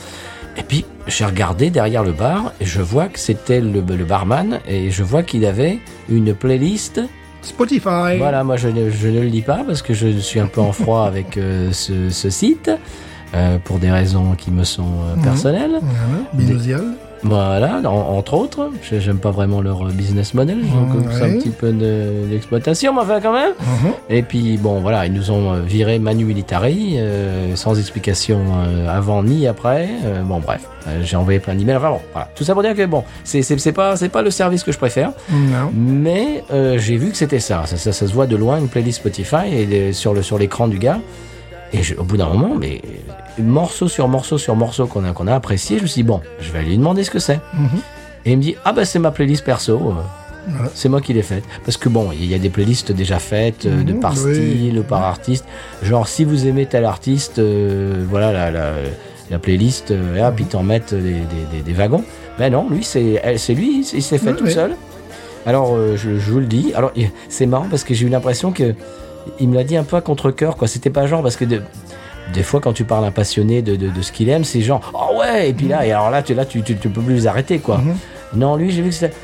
[0.56, 4.58] Et puis j'ai regardé derrière le bar et je vois que c'était le, le barman
[4.68, 7.00] et je vois qu'il avait une playlist
[7.48, 8.16] Spotify.
[8.18, 10.60] voilà, moi je, ne- je ne le dis pas parce que je suis un peu
[10.60, 12.70] en froid avec euh, ce, ce site
[13.34, 15.22] euh, pour des raisons qui me sont euh, Mhm.
[15.22, 15.78] personnelles.
[15.82, 16.22] Voilà.
[16.32, 16.84] Binosial.
[17.22, 18.70] Voilà, en- entre autres.
[18.98, 22.94] J'aime pas vraiment leur euh, business model, donc Mhm, c'est un petit peu de- d'exploitation,
[22.94, 23.52] mais enfin quand même.
[23.60, 23.92] Mhm.
[24.10, 28.88] Et puis bon, voilà, ils nous ont euh, viré Manu Militari euh, sans explication euh,
[28.88, 29.88] avant ni après.
[30.04, 30.62] Euh, bon, bref,
[31.02, 31.76] j'ai envoyé plein d'emails.
[31.76, 34.72] Enfin bon, voilà, tout ça pour dire que bon, c'est pas pas le service que
[34.72, 35.10] je préfère.
[35.30, 35.70] Non.
[35.74, 36.44] Mais
[36.78, 37.62] j'ai vu que c'était ça.
[37.66, 37.92] Ça, ça.
[37.92, 40.98] ça se voit de loin, une playlist Spotify et sur l'écran du gars.
[41.72, 42.80] Et je- au bout d'un moment, mais
[43.42, 46.20] morceau sur morceau sur morceau qu'on a qu'on a apprécié, je me suis dit bon,
[46.40, 47.40] je vais lui demander ce que c'est.
[47.54, 47.68] Mhm.
[48.24, 49.74] Et il me dit ah bah c'est ma playlist perso.
[49.74, 49.92] euh,
[50.50, 50.70] Voilà.
[50.74, 51.44] C'est moi qui l'ai faite.
[51.64, 54.34] Parce que bon, il y a des playlists déjà faites, euh, de Mhm, par oui.
[54.34, 55.44] style ou par artiste.
[55.82, 58.72] Genre, si vous aimez tel artiste, euh, voilà la, la,
[59.30, 61.18] la playlist, euh, et hop, ils t'en mettent des, des,
[61.52, 62.02] des- des wagons.
[62.38, 64.74] Ben non, lui, c'est elle- c'est lui, il s'est fait tout seul.
[65.44, 66.72] Alors, je, je vous le dis.
[66.74, 66.92] Alors,
[67.28, 68.74] c'est marrant parce que j'ai eu l'impression que
[69.40, 70.66] il me l'a dit un peu à contre-coeur, quoi.
[70.68, 71.62] C'était pas genre parce que de-
[72.34, 74.60] des fois, quand tu parles à un passionné de, de, de ce qu'il aime, c'est
[74.60, 77.00] genre, oh ouais, et puis là, et alors là, tu, là, tu, tu, tu peux
[77.00, 77.78] plus les arrêter, quoi.
[77.78, 77.96] Mhm.
[78.36, 79.14] Non, lui, j'ai vu que c'était.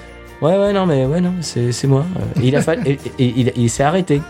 [0.42, 2.04] Ouais, ouais, non, mais ouais, non, c'est c'est moi.
[2.16, 4.20] Euh, il a fallu, et, et- et il, il s'est arrêté.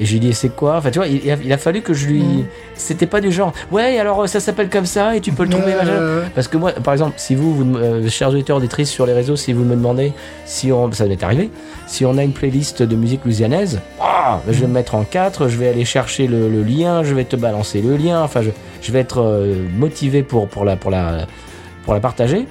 [0.00, 0.76] Et je lui dit, c'est quoi?
[0.76, 2.22] Enfin, tu vois, il, il a, fallu que je lui.
[2.22, 2.44] Mhm.
[2.74, 5.74] C'était pas du genre, ouais, alors ça s'appelle comme ça et tu peux le trouver.
[5.84, 9.12] Euh, Parce que moi, par exemple, si vous, vous euh, chers auditeurs auditrices sur les
[9.12, 10.12] réseaux, si vous me demandez
[10.44, 11.50] si on, ça m'est arrivé,
[11.86, 15.48] si on a une playlist de musique louisianaise, ah, je vais me mettre en quatre,
[15.48, 18.50] je vais aller chercher le, le lien, je vais te balancer le lien, enfin, je,
[18.82, 21.26] je vais être euh, motivé pour, pour, la, pour, la,
[21.84, 22.46] pour la partager.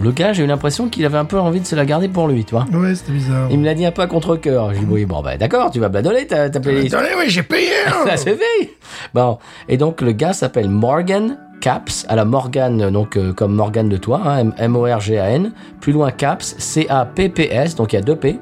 [0.00, 2.26] Le gars, j'ai eu l'impression qu'il avait un peu envie de se la garder pour
[2.26, 2.66] lui, tu vois.
[2.72, 3.46] Ouais, c'était bizarre.
[3.52, 4.74] Il me l'a dit un peu à contre-coeur.
[4.74, 6.96] J'ai dit, oui, bon, bah, d'accord, tu vas me la donner, ta, ta playlist.
[7.18, 7.68] Oui, j'ai payé.
[7.86, 7.92] hein.
[8.06, 8.74] Ça c'est fait.
[9.14, 9.38] Bon,
[9.68, 13.96] et donc le gars s'appelle Morgan Caps, à la Morgan, donc euh, comme Morgan de
[13.96, 18.40] toi, hein, M-O-R-G-A-N, plus loin Caps, C-A-P-P-S, donc il y a deux P.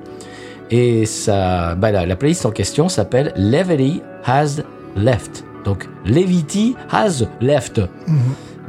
[0.71, 4.63] Et ça, bah, la, la playlist en question s'appelle Levity Has
[4.97, 5.45] Left.
[5.65, 7.81] Donc Levity Has Left.
[8.07, 8.17] Mhm.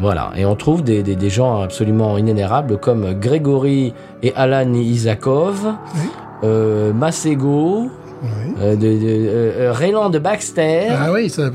[0.01, 3.93] Voilà, et on trouve des, des, des gens absolument inénérables comme Grégory
[4.23, 6.09] et Alan Isakov, Oui.
[6.43, 7.89] euh, Masego,
[8.21, 8.53] Oui.
[8.61, 10.87] euh, de, de, euh, euh, Rayland de Baxter.
[10.91, 11.49] Ah oui, ça,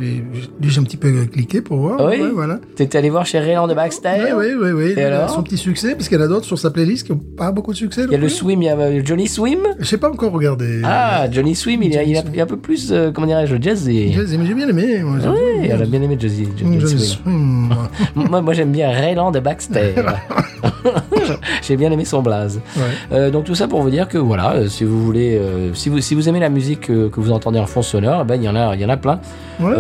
[0.61, 2.01] j'ai un petit peu cliqué pour voir.
[2.05, 2.21] Oui.
[2.21, 2.59] Ouais, voilà.
[2.75, 4.95] T'es allé voir chez Rayland de Baxter Oui, oui, oui.
[4.97, 7.53] Et alors Son petit succès, parce en a d'autres sur sa playlist qui n'ont pas
[7.53, 8.03] beaucoup de succès.
[8.07, 9.61] Il y a le Swim, il y a Johnny Swim.
[9.79, 10.81] Je sais pas encore regardé.
[10.85, 14.13] Ah, Johnny Swim, il, est- il, est un peu plus, euh, comment dirais-je, jazzy.
[14.13, 14.99] J'ai j'ai bien aimé.
[15.03, 17.23] Moi, Oui, elle a bien aimé Johnny, Johnny Johnny Swim.
[17.23, 17.75] Swim.
[18.31, 19.95] moi, moi j'aime bien Rayland de Baxter.
[21.63, 22.61] J'ai bien aimé son blaze.
[22.77, 22.83] Ouais.
[23.13, 25.89] Euh, donc tout ça pour vous dire que voilà, euh, si vous voulez, euh, si
[25.89, 28.43] vous si vous aimez la musique que vous entendez en fond sonore, eh ben il
[28.45, 29.21] y en a il y en a plein.
[29.61, 29.75] Ouais.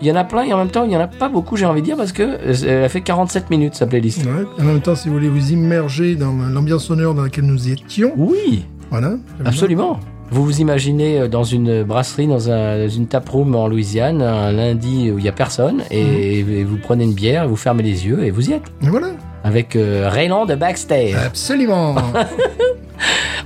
[0.00, 1.56] Il y en a plein et en même temps il y en a pas beaucoup,
[1.56, 4.24] j'ai envie de dire parce que elle fait 47 minutes sa playlist.
[4.26, 4.44] Ouais.
[4.60, 8.12] En même temps, si vous voulez vous immerger dans l'ambiance sonore dans laquelle nous étions,
[8.16, 8.64] Oui.
[8.90, 9.10] Voilà.
[9.10, 9.46] bien.
[9.46, 10.00] Absolument.
[10.32, 15.10] Vous vous imaginez dans une brasserie, dans, un- dans une taproom en Louisiane, un lundi
[15.10, 18.22] où il y a personne, et, et vous prenez une bière, vous fermez les yeux
[18.24, 18.62] et vous y êtes.
[18.82, 19.08] Et voilà.
[19.42, 21.14] Avec euh, Rayland de Backstage.
[21.14, 21.94] Absolument.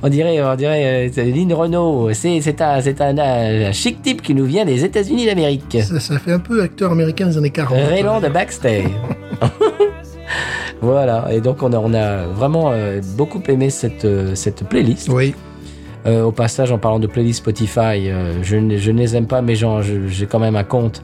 [0.02, 2.10] On dirait, on dirait, euh, Lynn Renault.
[2.12, 5.78] C'est, c'est un, c'est un, un chic type qui nous vient des États-Unis d'Amérique.
[5.82, 7.78] ça, ça fait un peu acteur américain des années 40.
[7.88, 8.84] Rayland de Backstage.
[10.82, 11.26] voilà.
[11.32, 15.08] Et donc on a, on a vraiment euh, beaucoup aimé cette, euh, cette playlist.
[15.08, 15.34] Oui.
[16.06, 18.10] Au passage, en parlant de playlist Spotify,
[18.42, 21.02] je, ne- je ne les aime pas, mais j'ai quand même un compte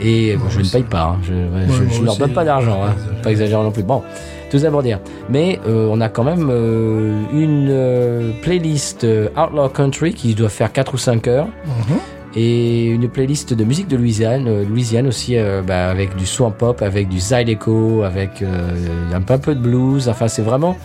[0.00, 1.02] et euh, Moi je ne paye pas.
[1.02, 1.18] hein.
[1.22, 2.94] Je, je leur donne pas d'argent, hein.
[3.22, 3.82] Pas exagérant non plus.
[3.82, 4.02] Bon,
[4.50, 5.00] tout ça pour dire.
[5.28, 10.48] Mais euh, on a quand même euh, une euh, playlist euh, Outlaw Country qui doit
[10.48, 11.96] faire 4 ou 5 heures Mhm.
[12.36, 16.50] et une playlist de musique de Louisiane, euh, Louisiane aussi euh, bah, avec du swamp
[16.52, 18.70] pop, avec du zydeco, avec euh,
[19.14, 20.08] un peu, un peu de blues.
[20.08, 20.76] Enfin, c'est vraiment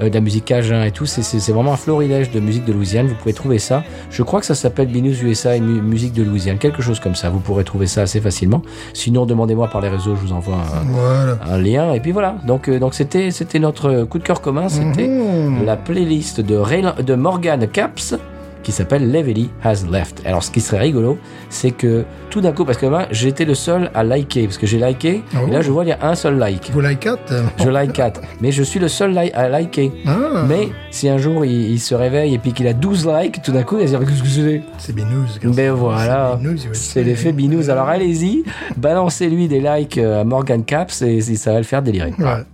[0.00, 1.06] de la musique cajun et tout.
[1.06, 3.06] C'est- vraiment un florilège de musique de Louisiane.
[3.08, 3.82] Vous pouvez trouver ça.
[4.10, 7.14] Je crois que ça s'appelle Binous USA et mu- musique de Louisiane, quelque chose comme
[7.14, 7.30] ça.
[7.30, 8.62] Vous pourrez trouver ça assez facilement.
[8.94, 11.38] Sinon, demandez-moi par les réseaux, je vous envoie un, Voilà.
[11.50, 11.92] un lien.
[11.94, 12.36] Et puis voilà.
[12.46, 14.68] Donc, euh, donc c'était c'était notre coup de cœur commun.
[14.68, 15.64] C'était Mhm.
[15.64, 18.14] la playlist de, Rayla- de Morgan Caps
[18.62, 20.22] qui s'appelle Levely Has Left.
[20.26, 23.54] Alors ce qui serait rigolo, c'est que tout d'un coup, parce que moi j'étais le
[23.54, 25.46] seul à liker, parce que j'ai liké, Oh.
[25.48, 26.70] et là je vois il y a un seul like.
[26.72, 29.92] Vous like quatre Je like 4, mais je suis le seul li- à liker.
[30.06, 33.40] Ah, Mais si un jour il, il se réveille et puis qu'il a 12 likes,
[33.42, 34.62] tout d'un coup il va se dire qu'est-ce que c'est?
[34.78, 35.38] C'est Binous.
[35.42, 35.50] gars.
[35.50, 36.38] Ben voilà,
[36.72, 37.70] C'est l'effet binous.
[37.70, 38.44] Alors allez-y,
[38.76, 42.12] balancez-lui des likes euh, à Morgan Caps et, et ça va le faire délirer.
[42.18, 42.44] Ouais.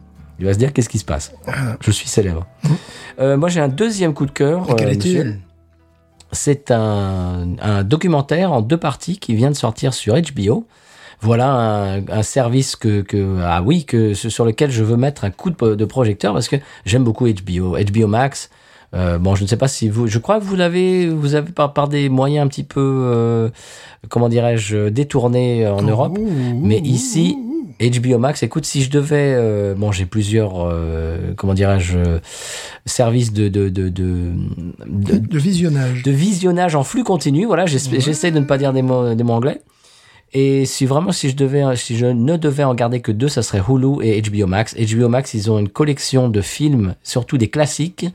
[0.41, 1.33] Il va se dire qu'est-ce qui se passe?
[1.81, 2.47] Je suis célèbre.
[3.21, 4.67] Euh, moi j'ai un deuxième coup de cœur.
[4.71, 5.39] Et quel euh, est-il?
[6.35, 10.67] C'est un, un documentaire en deux parties qui vient de sortir sur HBO.
[11.21, 15.31] Voilà un, un service que, que ah oui que sur lequel je veux mettre un
[15.31, 18.51] coup de, de projecteur parce que j'aime beaucoup HBO, HBO Max.
[18.95, 21.51] Euh, bon, je ne sais pas si vous, je crois que vous l'avez, vous avez
[21.51, 23.49] par, par des moyens un petit peu, euh,
[24.09, 26.17] comment dirais-je, détournés en Europe.
[26.55, 27.37] Mais ici.
[27.91, 31.99] HBO Max, écoute, si je devais, euh, bon, j'ai plusieurs, euh, comment dirais-je,
[32.87, 34.33] services de de, de, de,
[34.87, 36.03] de, de visionnage.
[36.03, 37.47] de visionnage en flux continu.
[37.47, 39.61] Voilà, j'essa- j'essaie de ne pas dire des mots, des mots anglais.
[40.37, 43.43] Et si vraiment, si je devais, si je ne devais en garder que deux, ça
[43.43, 44.75] serait Hulu et HBO Max.
[44.75, 48.07] HBO Max, ils ont une collection de films, surtout des classiques,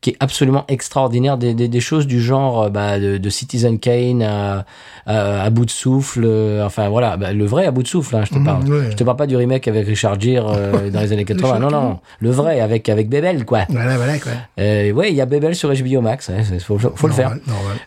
[0.00, 1.36] qui est absolument extraordinaire.
[1.38, 4.64] Des, des, des choses du genre, euh, bah, de, de Citizen Kane à,
[5.06, 6.22] à, à bout de souffle.
[6.24, 8.68] euh, enfin voilà, bah, le vrai à bout de souffle, hein, je te Mhm, parle.
[8.68, 8.90] ouais.
[8.90, 11.58] Je te parle pas du remake avec Richard Gere euh, dans les années 80.
[11.58, 13.60] Non, non, le vrai avec avec Bebel, quoi.
[13.68, 14.32] Voilà, voilà, quoi.
[14.60, 16.30] Euh, ouais, il y a Bebel sur HBO Max.
[16.52, 17.34] Il faut, faut le faire.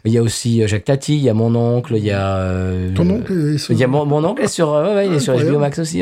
[0.05, 2.35] Il y a aussi Jacques Tati, il y a mon oncle, il y a.
[2.37, 5.07] euh, Ton oncle est sur- Il y a mon, mon oncle est sur, ouais, ouais,
[5.07, 5.35] il est sur.
[5.37, 6.01] HBO Max aussi.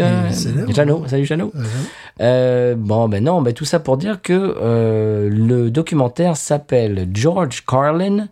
[0.73, 1.27] Jeannot, salut
[2.19, 4.33] Euh, bon, ben non, ben tout ça pour dire que
[5.29, 5.69] le
[6.07, 8.27] documentaire s'appelle George Carlin,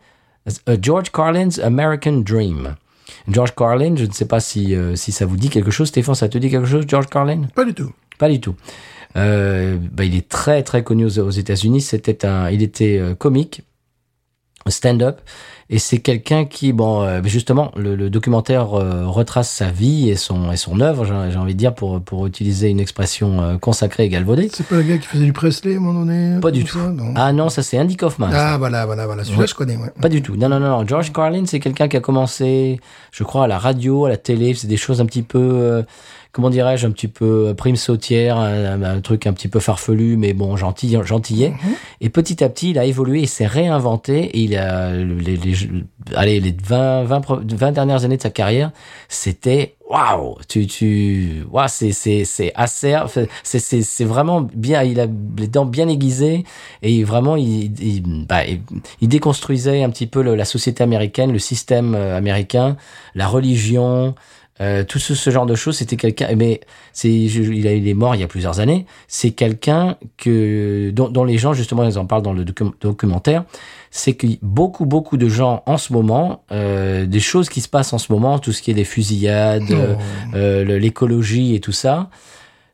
[0.69, 2.75] euh, George Carlin's American Dream.
[3.27, 5.89] George Carlin, je ne sais pas si, euh, si ça vous dit quelque chose.
[5.89, 7.47] Stéphane, ça te dit quelque chose, George Carlin?
[7.53, 7.91] Pas du tout.
[8.17, 8.55] pas du tout.
[9.17, 11.81] Euh, bah, il est très très connu aux, aux États-Unis.
[11.81, 13.63] C'était un, il était euh, comique,
[14.67, 15.21] stand-up,
[15.69, 20.15] et c'est quelqu'un qui, bon, euh, justement, le, le documentaire euh, retrace sa vie et
[20.15, 21.05] son et son œuvre.
[21.05, 24.49] J'ai envie de dire pour pour utiliser une expression euh, consacrée et galvaudée.
[24.53, 26.77] C'est pas le gars qui faisait du Presley à un moment donné Pas du tout.
[26.77, 27.13] ça, non?
[27.15, 28.29] Ah non, ça c'est Andy Kaufman.
[28.31, 28.53] ça.
[28.53, 29.23] Ah, voilà, voilà, voilà.
[29.23, 29.47] Celui-là, Ouais.
[29.47, 29.91] je connais, ouais.
[29.99, 30.35] Pas du tout.
[30.35, 30.87] Non, non, non, non.
[30.87, 32.79] George Carlin, c'est quelqu'un qui a commencé,
[33.11, 34.53] je crois, à la radio, à la télé.
[34.53, 35.81] C'est des choses un petit peu, euh,
[36.35, 40.17] comment dirais-je, un petit peu euh, prime sautière, un, un truc un petit peu farfelu,
[40.17, 41.53] mais bon, gentil, gentillet.
[42.01, 44.25] Et petit à petit, il a évolué, il s'est réinventé.
[44.25, 45.53] Et il a, les, les,
[46.13, 48.71] allez, les 20, 20, pro- 20 dernières années de sa carrière,
[49.07, 53.07] c'était waouh, tu, tu, waouh, c'est, c'est, c'est acerbe,
[53.43, 55.05] c'est, c'est, c'est vraiment bien, il a
[55.37, 56.43] les dents bien aiguisées
[56.81, 58.59] et vraiment, il, il, bah, il,
[58.99, 62.75] il déconstruisait un petit peu le- la société américaine, le système euh, américain,
[63.13, 64.15] la religion,
[64.61, 65.77] euh, tout ce, ce genre de choses.
[65.77, 66.61] C'était quelqu'un, mais
[66.93, 68.85] c'est, il, est mort il y a plusieurs années.
[69.07, 73.43] C'est quelqu'un que, dont, dont les gens, justement, ils en parlent dans le docu- documentaire,
[73.91, 77.93] c'est que beaucoup, beaucoup de gens en ce moment, euh, des choses qui se passent
[77.93, 79.95] en ce moment, tout ce qui est des fusillades, euh,
[80.35, 82.09] euh, l'écologie et tout ça,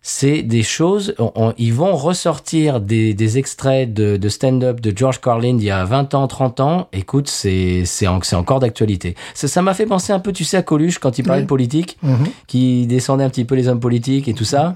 [0.03, 4.91] c'est des choses, on- on- ils vont ressortir des, des extraits de, de stand-up de
[4.97, 6.87] George Carlin d'il y a 20 ans, 30 ans.
[6.91, 9.15] Écoute, c'est c'est en- c'est encore d'actualité.
[9.35, 11.45] Ça m'a fait penser un peu, tu sais, à Coluche quand il parlait Oui.
[11.45, 12.25] de politique, Mhm.
[12.47, 14.75] qui descendait un petit peu les hommes politiques et tout ça.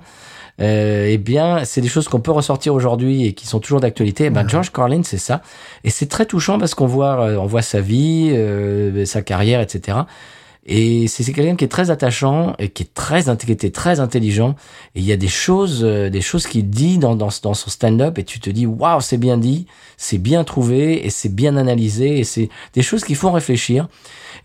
[0.62, 4.26] Euh, eh bien, c'est des choses qu'on peut ressortir aujourd'hui et qui sont toujours d'actualité.
[4.26, 5.42] Eh ben, George Carlin, c'est ça,
[5.84, 9.60] et c'est très touchant parce qu'on voit, euh, on voit sa vie, euh, sa carrière,
[9.60, 9.98] etc.
[10.68, 14.56] Et c'est quelqu'un qui est très attachant et qui est très qui était très intelligent.
[14.96, 18.18] Et il y a des choses, euh, des choses qu'il dit dans, dans, son stand-up
[18.18, 22.18] et tu te dis waouh c'est bien dit, c'est bien trouvé et c'est bien analysé
[22.18, 23.88] et c'est des choses qui font réfléchir.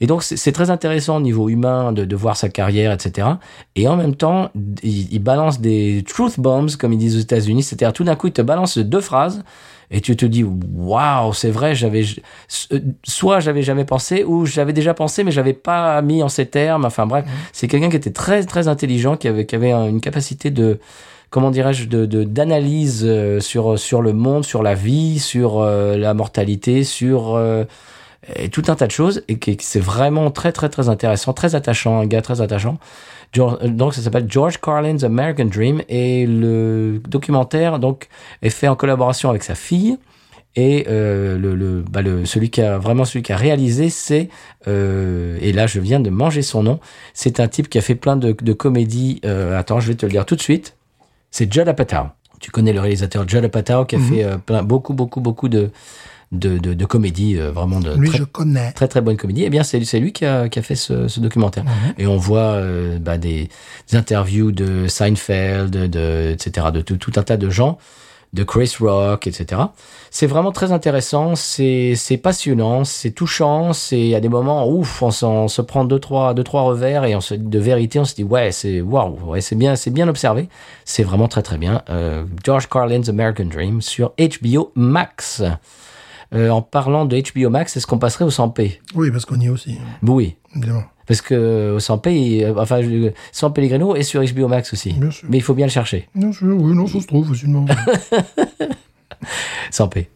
[0.02, 3.28] Et donc c'est c'est très intéressant au niveau humain de, de voir sa carrière, etc.
[3.76, 4.50] Et en même temps,
[4.82, 8.26] il, il balance des truth bombs comme ils disent aux États-Unis, c'est-à-dire tout d'un coup
[8.26, 9.42] il te balance deux phrases
[9.90, 12.04] et tu te dis waouh c'est vrai j'avais
[12.72, 16.46] euh, soit j'avais jamais pensé ou j'avais déjà pensé mais j'avais pas mis en ces
[16.46, 16.84] termes.
[16.84, 20.00] Enfin bref c'est quelqu'un qui était très très intelligent qui avait qui avait un- une
[20.00, 20.78] capacité de
[21.30, 26.14] comment dirais-je de d'analyse euh, sur sur le monde sur la vie sur euh, la
[26.14, 27.64] mortalité sur euh,
[28.36, 31.98] et tout un tas de choses et c'est vraiment très très très intéressant très attachant
[32.00, 32.78] un gars très attachant
[33.32, 38.08] George- euh, donc ça s'appelle George Carlin's American Dream et le documentaire donc
[38.42, 39.98] est fait en collaboration avec sa fille
[40.56, 44.28] et euh, le, le, bah, le celui qui a vraiment celui qui a réalisé c'est
[44.66, 46.80] euh, et là je viens de manger son nom
[47.14, 50.04] c'est un type qui a fait plein de, de comédies euh, attends je vais te
[50.06, 50.76] le dire tout de suite.
[51.30, 52.08] C'est Judd Apatow.
[52.40, 55.70] Tu connais le réalisateur Judd Apatow qui a fait euh, plein, beaucoup beaucoup beaucoup de
[56.32, 58.72] de, de, de comédies euh, vraiment de Lui, très, je connais.
[58.72, 59.42] très très bonne comédie.
[59.44, 61.64] Eh bien, c'est c'est lui qui a, qui a fait ce, ce documentaire.
[61.98, 63.48] Et on voit euh, bah, des,
[63.90, 67.78] des interviews de Seinfeld, de, de- etc., de tout, tout un tas de gens,
[68.32, 69.60] de Chris Rock, etc.
[70.12, 75.32] C'est vraiment très intéressant, c'est passionnant, c'est touchant, c'est à des moments ouf, on, s'en-
[75.44, 78.14] on se prend deux trois deux trois revers et on se de vérité, on se
[78.14, 80.48] dit ouais c'est waouh, ouais c'est bien c'est bien observé,
[80.84, 81.82] c'est vraiment très très bien.
[81.90, 85.42] Euh, George Carlin's American Dream sur HBO Max.
[86.32, 89.46] Euh, en parlant de HBO Max, est-ce qu'on passerait au 100p Oui, parce qu'on y
[89.46, 90.84] est aussi, Oui, évidemment.
[91.06, 92.80] parce que au 100p, il- euh, enfin,
[93.32, 94.92] 100 Pellegrino est sur HBO Max aussi.
[94.92, 95.28] Bien sûr.
[95.30, 97.66] Mais il faut bien le chercher, Bien sûr, oui, non, ça se trouve facilement.
[99.72, 100.06] 100p.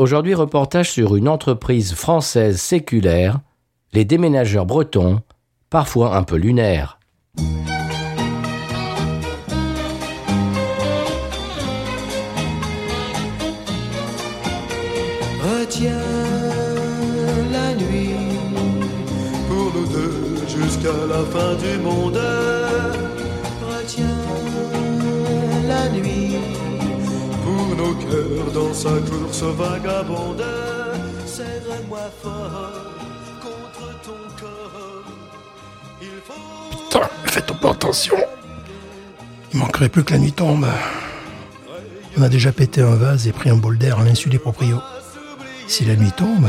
[0.00, 3.40] Aujourd'hui, reportage sur une entreprise française séculaire,
[3.92, 5.20] les déménageurs bretons,
[5.68, 6.98] parfois un peu lunaires.
[28.82, 30.44] Dans sa course vagabonde.
[31.26, 32.72] Serre-moi fort
[33.42, 35.04] contre ton corps.
[36.00, 36.76] Il faut.
[36.88, 38.16] Putain, faites pas attention.
[39.52, 40.66] Il manquerait plus que la nuit tombe.
[42.16, 44.80] On a déjà pété un vase et pris un bol d'air à l'insu des proprios.
[45.66, 46.48] Si la nuit tombe,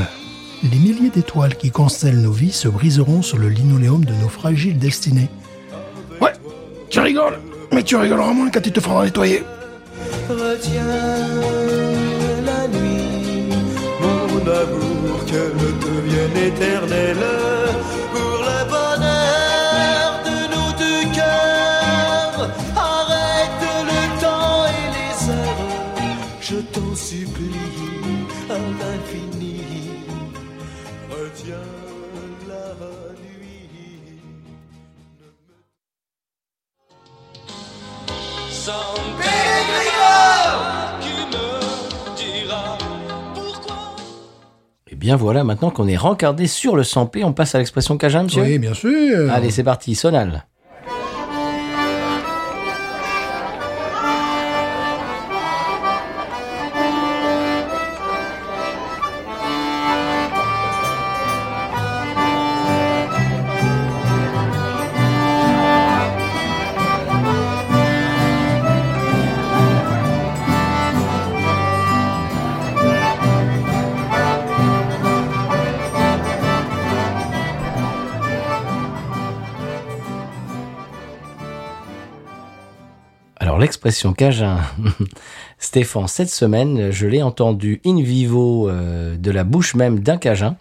[0.63, 4.79] les milliers d'étoiles qui constellent nos vies se briseront sur le linoléum de nos fragiles
[4.79, 5.29] destinées.
[6.19, 6.34] Ouais,
[6.89, 7.39] tu rigoles,
[7.71, 9.43] mais tu rigoleras moins quand tu te feras nettoyer.
[10.29, 11.80] Retiens
[14.52, 17.26] amour, qu'elle devienne éternelle
[18.14, 22.49] pour le bonheur de nos deux cœurs.
[22.76, 25.72] Arrête le temps et les heures,
[26.41, 27.70] je t'en supplie
[28.49, 29.62] à l'infini.
[31.10, 31.72] Retiens
[32.47, 32.66] la
[33.24, 34.20] nuit.
[38.49, 39.02] Sans
[45.02, 48.43] bien voilà, maintenant qu'on est rencardé sur le 100p, on passe à l'expression cajun, monsieur?
[48.43, 49.32] Oui, bien sûr.
[49.32, 50.45] Allez, c'est parti, sonal.
[83.72, 84.57] L'expression cajun,
[85.57, 90.57] Stéphane, cette semaine, je l'ai entendu in vivo euh, de la bouche même d'un cajun.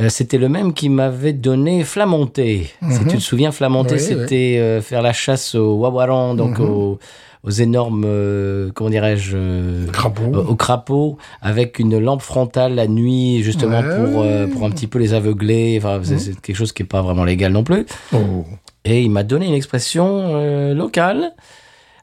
[0.00, 2.70] Euh, c'était le même qui m'avait donné Flamonté.
[2.90, 6.98] Si tu te souviens, Flamonté, Oui, c'était euh, faire la chasse au wawaran, donc aux,
[7.42, 10.32] aux énormes, euh, comment dirais-je, euh, Crapaud.
[10.34, 14.46] au- au crapaud, avec une lampe frontale la nuit, justement Ouais.
[14.48, 15.74] pour pour un petit peu les aveugler.
[15.78, 17.84] Enfin, c'est- c'est quelque chose qui est pas vraiment légal non plus.
[18.14, 18.44] Oh.
[18.86, 21.32] Et il m'a donné une expression locale.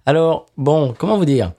[0.05, 1.51] Alors, bon, comment vous dire?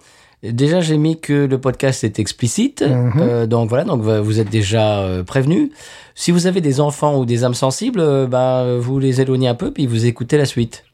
[0.43, 3.13] Déjà, j'ai mis que le podcast est explicite, Mhm.
[3.21, 5.71] Euh, donc voilà, donc euh, vous êtes déjà euh, prévenus.
[6.17, 9.55] Si vous avez des enfants ou des âmes sensibles, euh, bah, vous les éloignez un
[9.55, 10.85] peu, puis vous écoutez la suite.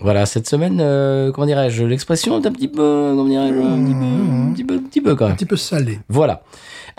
[0.00, 3.94] voilà, cette semaine, euh, comment dirais-je, l'expression est un petit peu, comment dirais-je, un petit
[3.94, 5.36] peu, un petit peu, un petit peu quand Un même.
[5.36, 6.00] petit peu salé.
[6.10, 6.42] Voilà.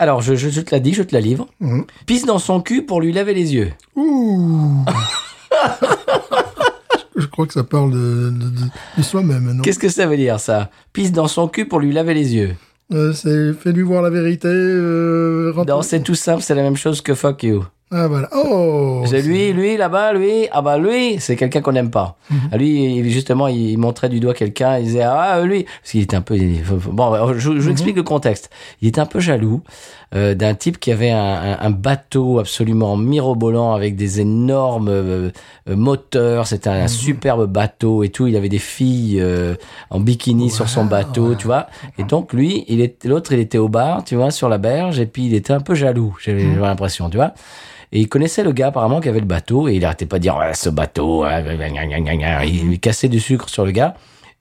[0.00, 1.46] Alors, je, je, je te la dis, je te la livre.
[1.60, 1.84] Mhm.
[2.06, 3.70] Pisse dans son cul pour lui laver les yeux.
[3.94, 4.84] Ouh
[7.18, 10.38] Je crois que ça parle de, de, de- de soi-même, Qu'est-ce que ça veut dire,
[10.40, 10.70] ça?
[10.92, 12.54] Pisse dans son cul pour lui laver les yeux.
[12.92, 14.48] Euh, C'est fais-lui voir la vérité.
[14.48, 17.64] Euh, Non, c'est tout simple, c'est la même chose que fuck you.
[17.90, 18.28] Ah voilà.
[18.34, 22.18] Oh C'est lui, lui, là-bas, lui, ah bah lui, c'est quelqu'un qu'on n'aime pas.
[22.52, 26.16] Ah, Lui, justement, il montrait du doigt quelqu'un, il disait, ah lui, parce qu'il était
[26.16, 26.36] un peu...
[26.92, 28.50] Bon, je, je vous explique le contexte.
[28.82, 29.62] Il était un peu jaloux
[30.14, 35.30] euh, d'un type qui avait un, un- un bateau absolument mirobolant avec des énormes euh,
[35.70, 39.54] euh, moteurs, c'était un superbe bateau et tout, il avait des filles euh,
[39.90, 41.66] en bikini sur son bateau, tu vois.
[41.98, 44.98] Et donc lui, il est l'autre, il était au bar, tu vois, sur la berge,
[45.00, 47.32] et puis il était un peu jaloux, j'avais j'avais l'impression, tu vois.
[47.92, 50.22] Et il connaissait le gars apparemment qui avait le bateau et il arrêtait pas de
[50.22, 52.44] dire ouais, ce bateau, ouais, gna.
[52.44, 53.94] il lui cassait du sucre sur le gars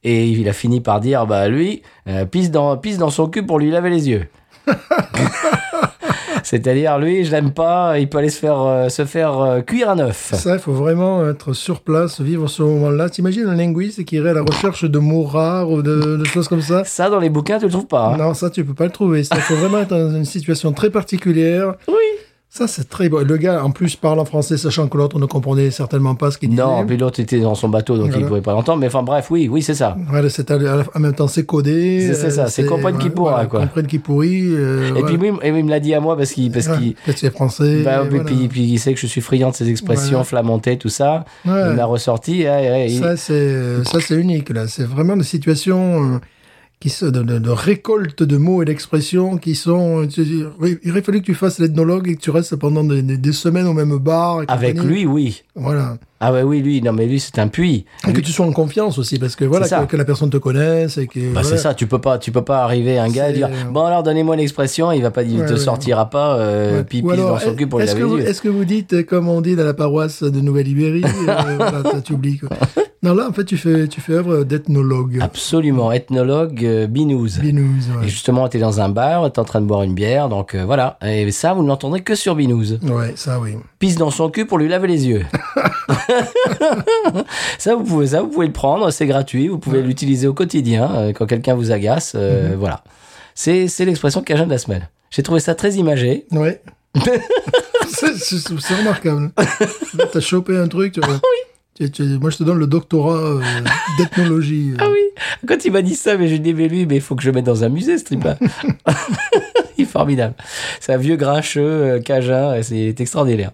[0.03, 3.45] et il a fini par dire bah lui euh, pisse dans pisse dans son cul
[3.45, 4.27] pour lui laver les yeux.
[6.43, 9.89] C'est-à-dire lui je l'aime pas, il peut aller se faire euh, se faire euh, cuire
[9.89, 10.31] un œuf.
[10.33, 13.09] Ça, il faut vraiment être sur place, vivre ce moment-là.
[13.09, 16.47] T'imagines un linguiste qui irait à la recherche de mots rares ou de, de choses
[16.47, 16.83] comme ça?
[16.85, 18.13] Ça dans les bouquins tu le trouves pas.
[18.13, 18.17] hein.
[18.17, 19.21] Non, ça, tu peux pas le trouver.
[19.21, 21.73] Il faut vraiment être dans une situation très particulière.
[21.87, 21.93] Oui.
[22.57, 23.21] Ça, c'est très beau.
[23.23, 26.39] Le gars, en plus, parle en français, sachant que l'autre ne comprenait certainement pas ce
[26.39, 26.61] qu'il disait.
[26.63, 28.27] Non, puis l'autre était dans son bateau donc il Voilà.
[28.27, 28.79] pouvait pas l'entendre.
[28.79, 29.95] Mais enfin bref, oui, oui c'est ça.
[30.09, 32.11] Voilà, c'est en même temps, c'est codé.
[32.13, 33.59] C'est- ça, euh, c'est comprenne qui pourra, quoi.
[33.61, 34.41] Comprenne qui pourrit.
[34.47, 35.05] euh, Et voilà.
[35.07, 37.11] puis oui, et il me l'a dit à moi parce qu'il parce Ouais, qu'il que
[37.19, 37.83] c'est français.
[37.83, 40.89] Bah, puis, puis, puis il sait que je suis friand de ces expressions flamentées, tout
[40.89, 41.25] ça.
[41.45, 41.61] Ouais.
[41.69, 42.43] Il m'a ressorti.
[42.43, 44.67] ouais, il- Ça, c'est ça, c'est unique là.
[44.67, 46.17] C'est vraiment des situations euh,
[46.79, 50.07] qui se de, de- de récolte de mots et d'expressions qui sont.
[50.17, 53.31] il aurait fallu que tu fasses l'ethnologue et que tu restes pendant des, des- des
[53.31, 54.41] semaines au même bar.
[54.47, 55.43] Avec lui, oui.
[55.55, 55.97] Voilà.
[56.19, 57.85] Ah ouais, oui, lui, non, mais lui, c'est un puits.
[58.07, 60.37] Et que tu sois en confiance aussi, parce que voilà, que, que la personne te
[60.37, 61.19] connaisse et que.
[61.19, 61.47] Bah, voilà.
[61.49, 63.83] c'est ça, tu peux pas, tu peux pas arriver à un gars et dire, bon
[63.85, 65.59] alors donnez-moi l'expression, il va pas dire, Ouais, te ouais.
[65.59, 69.05] sortira pas, euh, pipi dans son cul pour est-ce que, vous, est-ce que vous dites,
[69.05, 72.39] comme on dit dans la paroisse de Nouvelle-Ibérie, euh, voilà, ça, tu oublies.
[72.39, 72.49] Quoi.
[73.07, 75.19] Non, là, en fait, tu fais, tu fais œuvre d'ethnologue.
[75.21, 77.39] Absolument, ethnologue, euh, binouze.
[77.39, 78.05] Binouze, ouais.
[78.05, 80.65] Et justement, t'es dans un bar, t'es en train de boire une bière, donc euh,
[80.65, 80.97] voilà.
[81.05, 82.79] Et ça, vous ne l'entendrez que sur binouze.
[82.83, 83.55] Ouais, ça, oui.
[83.79, 85.25] Pisse dans son cul pour lui laver les yeux.
[87.57, 90.91] ça, vous pouvez, ça, vous pouvez le prendre, c'est gratuit, vous pouvez l'utiliser au quotidien
[90.95, 92.13] euh, quand quelqu'un vous agace.
[92.15, 92.83] euh, Voilà.
[93.35, 94.87] C'est, c'est l'expression cajun de la semaine.
[95.11, 96.25] J'ai trouvé ça très imagé.
[96.31, 96.61] Ouais.
[97.87, 99.31] c'est, c'est- c'est remarquable.
[99.97, 100.93] Là, t'as chopé un truc.
[100.93, 101.19] Tu vois.
[101.77, 103.41] Tu- tu- moi, je te donne le doctorat euh,
[103.99, 104.73] d'ethnologie.
[104.79, 104.99] Ah oui,
[105.47, 107.29] quand il m'a dit ça, mais je dis, mais lui, mais il faut que je
[107.29, 108.37] le mette dans un musée, ce trip-là.
[109.77, 110.33] il est formidable.
[110.79, 113.51] C'est un vieux grincheux, euh, cajun, et c'est extraordinaire.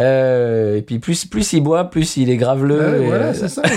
[0.00, 3.02] Euh, et puis plus, plus il boit, plus il est graveleux.
[3.02, 3.62] Et, voilà, euh, c'est ça.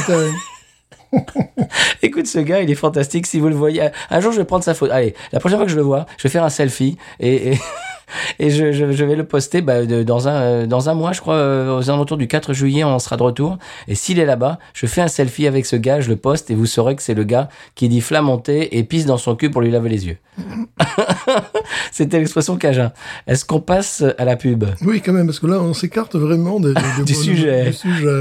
[2.02, 3.28] Écoute, ce gars, il est fantastique.
[3.28, 4.92] Si vous le voyez, un jour, je vais prendre sa photo.
[4.92, 7.60] Allez, la prochaine fois que je le vois, je vais faire un selfie et, et,
[8.40, 11.12] et je, je, je vais le poster bah, de- dans, un, euh, dans un mois,
[11.14, 13.58] je crois, euh, aux alentours du 4 juillet, on sera de retour.
[13.88, 16.56] Et s'il est là-bas, je fais un selfie avec ce gars, je le poste et
[16.56, 19.62] vous saurez que c'est le gars qui dit flamonté et pisse dans son cul pour
[19.62, 20.18] lui laver les yeux.
[21.92, 22.92] C'était l'expression cajun.
[23.28, 24.66] Est-ce qu'on passe à la pub?
[24.86, 27.72] Oui, quand même, parce que là, on s'écarte vraiment de- de- Du sujet.
[27.72, 28.12] Du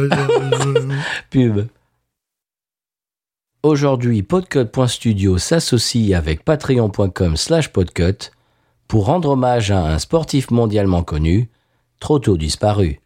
[1.31, 1.67] Pub.
[3.63, 8.31] Aujourd'hui, podcut.studio s'associe avec patreon.com slash podcut
[8.89, 11.51] pour rendre hommage à un sportif mondialement connu,
[12.01, 13.01] trop tôt disparu.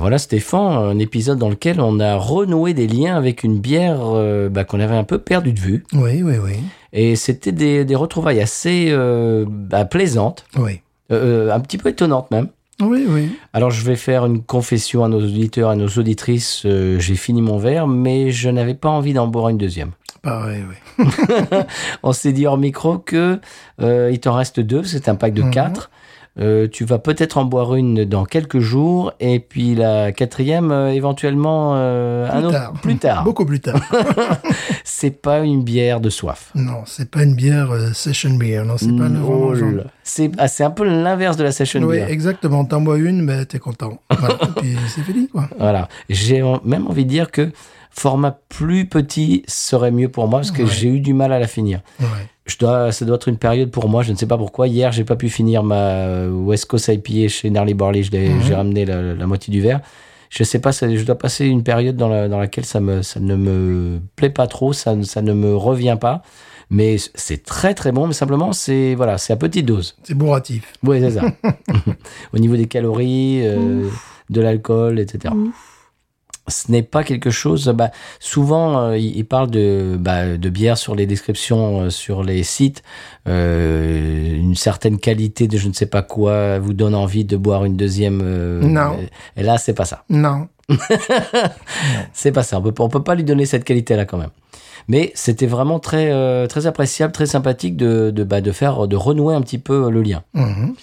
[0.00, 4.48] Voilà Stéphane, un épisode dans lequel on a renoué des liens avec une bière euh,
[4.48, 5.84] bah, qu'on avait un peu perdu de vue.
[5.92, 6.54] Oui, oui, oui.
[6.92, 10.80] Et c'était des, des retrouvailles assez euh, bah, plaisantes, Oui.
[11.12, 12.48] euh, un petit peu étonnantes même.
[12.80, 13.30] Oui, oui.
[13.52, 16.62] Alors je vais faire une confession à nos auditeurs, à nos auditrices.
[16.64, 19.90] J'ai fini mon verre, mais je n'avais pas envie d'en boire une deuxième.
[20.22, 20.62] Pareil,
[20.98, 21.04] oui.
[22.02, 23.38] On s'est dit hors micro que
[23.82, 25.50] il t'en reste deux, c'est un pack de Mhm.
[25.50, 25.90] quatre.
[26.40, 30.90] Euh, tu vas peut-être en boire une dans quelques jours, et puis la quatrième euh,
[30.92, 32.72] éventuellement euh, un Plus autre- tard.
[32.80, 33.24] plus tard.
[33.24, 33.80] Beaucoup plus tard.
[34.84, 36.50] C'est pas une bière de soif.
[36.54, 38.64] non, c'est pas une bière session beer.
[38.64, 39.84] Non, c'est pas le.
[40.02, 42.10] C'est ah, c'est un peu l'inverse de la session Oui, beer.
[42.10, 42.64] exactement.
[42.64, 44.00] T'en bois une, mais t'es content.
[44.10, 44.34] Voilà.
[44.34, 45.48] Et puis c'est fini, quoi.
[45.58, 45.88] Voilà.
[46.08, 47.50] J'ai même envie de dire que
[47.90, 50.68] format plus petit serait mieux pour moi parce que Ouais.
[50.70, 51.80] j'ai eu du mal à la finir.
[52.00, 52.06] Ouais.
[52.50, 54.66] Je dois, ça doit être une période pour moi, je ne sais pas pourquoi.
[54.66, 58.40] Hier, j'ai pas pu finir ma West Coast IPA chez Gnarly Barley, Mhm.
[58.46, 59.80] j'ai ramené la, la moitié du verre.
[60.30, 63.02] Je sais pas, ça- je dois passer une période dans, la- dans laquelle ça, me,
[63.02, 66.22] ça ne me plaît pas trop, ça, ne- ça ne me revient pas.
[66.70, 69.96] Mais c'est très très bon, mais simplement, c'est voilà, c'est à petite dose.
[70.04, 70.72] C'est bourratif.
[70.84, 71.22] Oui, c'est ça.
[72.32, 73.88] Au niveau des calories, euh,
[74.30, 75.34] de l'alcool, etc.
[76.50, 77.68] Ce n'est pas quelque chose.
[77.74, 82.42] Bah, souvent, euh, ils parlent de, bah, de bière sur les descriptions, euh, sur les
[82.42, 82.82] sites.
[83.28, 87.64] Euh, une certaine qualité de je ne sais pas quoi vous donne envie de boire
[87.64, 88.20] une deuxième.
[88.22, 88.98] euh, Non.
[89.36, 90.04] Et là, c'est pas ça.
[90.10, 90.48] Non.
[92.12, 92.58] C'est pas ça.
[92.58, 94.30] On peut, on peut pas lui donner cette qualité-là quand même.
[94.88, 99.34] Mais c'était vraiment très, très appréciable, très sympathique de, de, bah, de faire, de renouer
[99.34, 100.22] un petit peu le lien.
[100.34, 100.74] Mhm.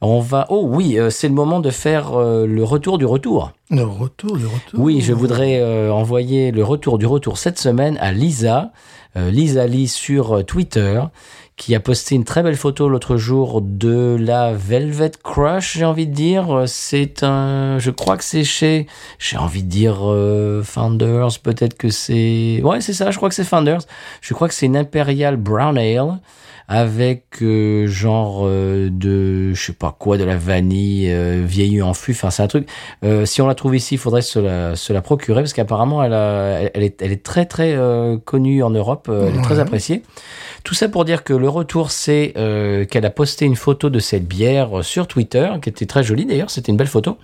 [0.00, 0.46] On va.
[0.50, 3.52] Oh oui, euh, c'est le moment de faire euh, le retour du retour.
[3.70, 4.80] Le retour, le retour.
[4.80, 8.72] Oui, je voudrais euh, envoyer le retour du retour cette semaine à Lisa,
[9.14, 11.00] Lisa Lee sur Twitter,
[11.56, 16.06] qui a posté une très belle photo l'autre jour de la Velvet Crush, j'ai envie
[16.06, 16.64] de dire.
[16.66, 18.86] C'est un, je crois que c'est chez,
[19.18, 23.34] j'ai envie de dire euh, Founders, peut-être que c'est, ouais, c'est ça, je crois que
[23.34, 23.80] c'est Founders.
[24.20, 26.18] Je crois que c'est une Imperial Brown Ale
[26.68, 31.94] avec euh, genre euh, de je sais pas quoi de la vanille euh, vieillie en
[31.94, 32.68] fût enfin c'est un truc.
[33.04, 36.02] Euh, si on la trouve ici il faudrait se la, se la procurer parce qu'apparemment
[36.02, 39.38] elle, a- elle, elle est, elle est très très euh, connue en Europe euh, elle
[39.38, 40.02] est très appréciée.
[40.64, 43.98] Tout ça pour dire que le retour c'est euh, qu'elle a posté une photo de
[44.00, 47.16] cette bière sur Twitter qui était très jolie d'ailleurs c'était une belle photo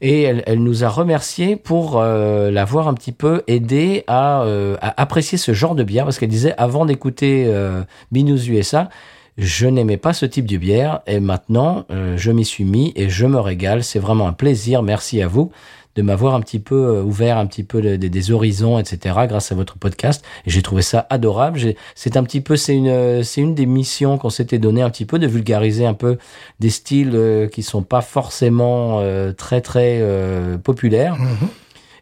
[0.00, 5.00] et elle, nous a remercié pour euh, l'avoir un petit peu aidé à, euh, à
[5.00, 7.82] apprécier ce genre de bière parce qu'elle disait avant d'écouter euh,
[8.12, 8.88] Binous USA,
[9.36, 13.08] je n'aimais pas ce type de bière et maintenant euh, je m'y suis mis et
[13.08, 13.82] je me régale.
[13.82, 14.82] C'est vraiment un plaisir.
[14.82, 15.50] Merci à vous
[15.96, 19.14] de m'avoir un petit peu euh, ouvert un petit peu des, des horizons, etc.
[19.28, 20.24] grâce à votre podcast.
[20.46, 21.58] Et j'ai trouvé ça adorable.
[21.94, 24.90] C'est un petit peu, c'est une, euh, c'est une des missions qu'on s'était donné un
[24.90, 26.18] petit peu de vulgariser un peu
[26.60, 31.16] des styles euh, qui sont pas forcément euh, très très euh, populaires.
[31.16, 31.48] Mhm.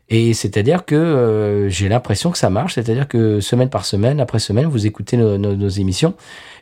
[0.09, 4.41] Et c'est-à-dire que euh, j'ai l'impression que ça marche, c'est-à-dire que semaine par semaine, après
[4.41, 6.13] semaine, vous écoutez nos, nos- nos émissions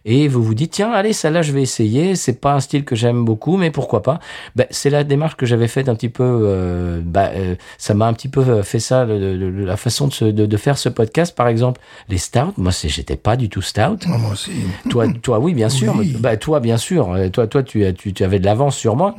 [0.05, 2.15] et vous vous dites tiens allez celle-là je vais essayer.
[2.17, 4.19] C'est pas un style que j'aime beaucoup, mais pourquoi pas
[4.57, 6.25] ben, C'est la démarche que j'avais faite un petit peu.
[6.25, 10.09] euh, bah, euh, ça m'a un petit peu fait ça, le- le- le- la façon
[10.09, 11.81] de, se- de, de faire ce podcast, par exemple.
[12.09, 13.81] Les stouts, moi j'étais pas du tout stout.
[14.07, 14.53] Ah, Moi aussi.
[14.89, 15.95] Toi, toi, oui, bien sûr.
[15.97, 16.17] Oui.
[16.19, 17.13] Bah, toi, bien sûr.
[17.13, 19.15] Euh, Toi, toi, tu, tu, tu avais de l'avance sur moi.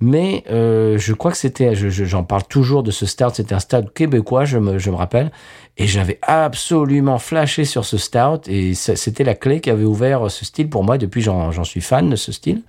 [0.00, 3.30] Mais euh, je crois que c'était, je- je- j'en parle toujours de ce stout.
[3.34, 5.30] C'était un stout québécois, je me, je me rappelle.
[5.78, 8.48] Et j'avais absolument flashé sur ce stout.
[8.48, 10.98] Et c'était la clé qui avait ouvert ce style pour moi.
[10.98, 12.62] Depuis, j'en j'en suis fan de ce style.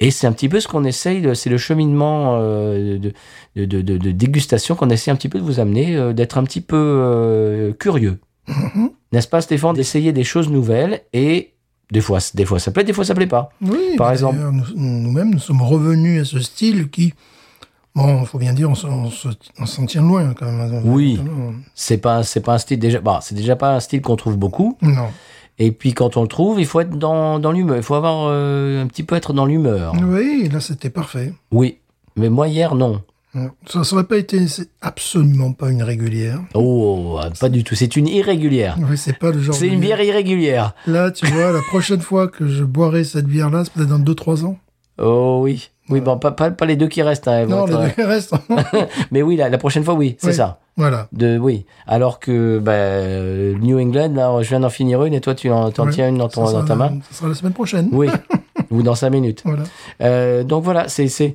[0.00, 3.12] Et c'est un petit peu ce qu'on essaye, de- c'est le cheminement euh, de,
[3.56, 6.42] de, de, de- dégustation qu'on essaie un petit peu de vous amener, euh, d'être un
[6.44, 8.18] petit peu euh, curieux.
[9.12, 11.53] N'est-ce pas, Stéphane D'essayer des choses nouvelles et
[11.94, 13.50] des fois, des fois ça plaît, des fois ça plaît pas.
[13.62, 14.38] Oui, Par exemple.
[14.38, 17.14] nous- Nous-mêmes, nous sommes revenus à ce style qui,
[17.94, 19.28] bon, faut bien dire, on, se- on se-
[19.58, 20.82] on s'en tient loin quand même.
[20.84, 21.20] Oui.
[21.74, 24.36] C'est pas, c'est pas un style déjà, bah, c'est déjà pas un style qu'on trouve
[24.36, 24.76] beaucoup.
[24.82, 25.08] Non.
[25.58, 27.76] Et puis quand on le trouve, il faut être dans, dans l'humeur.
[27.76, 29.92] Il faut avoir euh, un petit peu être dans l'humeur.
[30.02, 31.32] Oui, là, c'était parfait.
[31.52, 31.78] Oui.
[32.16, 33.02] Mais moi hier, non.
[33.66, 36.38] Ça n'aurait pas été, c'est absolument pas une régulière.
[36.54, 37.74] Oh, pas du tout.
[37.74, 38.76] C'est une irrégulière.
[38.88, 39.54] Oui, c'est pas le genre.
[39.54, 40.74] C'est une bière irrégulière.
[40.86, 44.44] Là, tu vois, la prochaine fois que je boirai cette bière-là, c'est peut-être dans 2-3
[44.44, 44.56] ans.
[45.02, 45.70] Oh oui.
[45.90, 47.28] Oui, bon, pas, pas, pas les deux qui restent.
[47.28, 48.34] hein, Non, les être- deux restent.
[49.10, 50.34] Mais oui, la, la prochaine fois, oui, c'est Oui.
[50.34, 50.60] ça.
[50.76, 51.08] voilà.
[51.12, 51.66] De, oui.
[51.86, 55.50] Alors que bah, euh, New England, là, je viens d'en finir une et toi, tu
[55.50, 56.98] en, tiens une dans, ton, ta la- main.
[57.10, 57.88] Ça sera la semaine prochaine.
[57.92, 58.08] Oui.
[58.70, 59.42] Ou dans cinq minutes.
[59.44, 59.64] Voilà.
[60.00, 61.34] Euh, donc voilà, c'est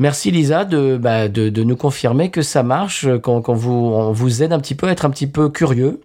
[0.00, 4.10] merci Lisa de, bah, de de nous confirmer que ça marche, qu'on qu'on vous on
[4.12, 6.00] vous aide un petit peu à être un petit peu curieux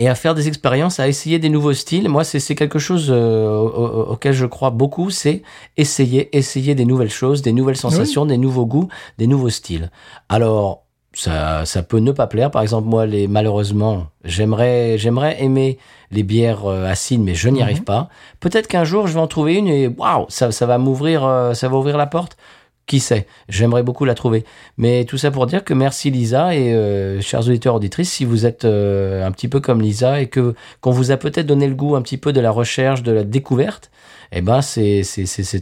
[0.00, 2.08] et à faire des expériences, à essayer des nouveaux styles.
[2.08, 5.42] Moi, c'est quelque chose euh, au- au- auquel je crois beaucoup, c'est
[5.76, 8.88] essayer essayer des nouvelles choses, des nouvelles sensations, des nouveaux goûts,
[9.18, 9.90] des nouveaux styles.
[10.28, 10.82] Alors
[11.12, 12.50] ça, ça peut ne pas plaire.
[12.50, 15.78] Par exemple, moi, les, malheureusement, j'aimerais, j'aimerais aimer
[16.10, 18.08] les bières euh, acides, mais je n'y arrive pas.
[18.40, 21.54] Peut-être qu'un jour, je vais en trouver une et waouh, ça, ça va m'ouvrir, euh,
[21.54, 22.36] ça va ouvrir la porte.
[22.86, 23.26] Qui sait?
[23.48, 24.44] J'aimerais beaucoup la trouver.
[24.76, 28.44] Mais tout ça pour dire que merci Lisa et euh, chers auditeurs auditrices, si vous
[28.44, 31.74] êtes euh, un petit peu comme Lisa et que qu'on vous a peut-être donné le
[31.74, 33.90] goût un petit peu de la recherche, de la découverte,
[34.36, 35.02] eh ben c'est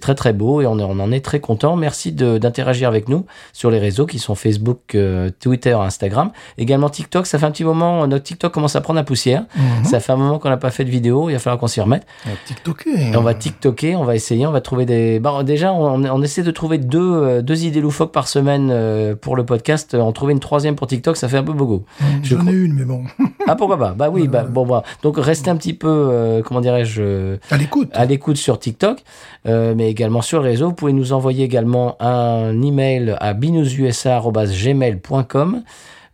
[0.01, 1.77] très très beau et on, on en est très content.
[1.77, 7.27] Merci d'interagir avec nous sur les réseaux qui sont Facebook, euh, Twitter, Instagram, également TikTok.
[7.27, 9.45] Ça fait un petit moment, notre TikTok commence à prendre la poussière.
[9.57, 9.85] Mhm.
[9.85, 11.29] Ça fait un moment qu'on n'a pas fait de vidéo.
[11.29, 12.07] Il va falloir qu'on s'y remette.
[12.27, 13.13] On va TikToker.
[13.13, 15.21] Et on va TikToker, on va essayer, on va trouver des.
[15.21, 19.15] Bon, déjà, on, on essaie de trouver deux, euh, deux idées loufoques par semaine euh,
[19.15, 19.95] pour le podcast.
[19.95, 21.83] En trouver une troisième pour TikTok, ça fait un peu beaucoup.
[22.01, 23.05] Mmh, je J'en ai une, mais bon.
[23.49, 23.91] Ah pourquoi pas?
[23.91, 24.85] Bah oui, bah bon bah.
[25.03, 27.89] Donc restez un petit peu, comment dirais-je, À l'écoute.
[27.93, 29.03] à l'écoute sur TikTok,
[29.47, 30.69] euh, mais également sur le réseau.
[30.69, 35.63] Vous pouvez nous envoyer également un email à binoususa@gmail.com.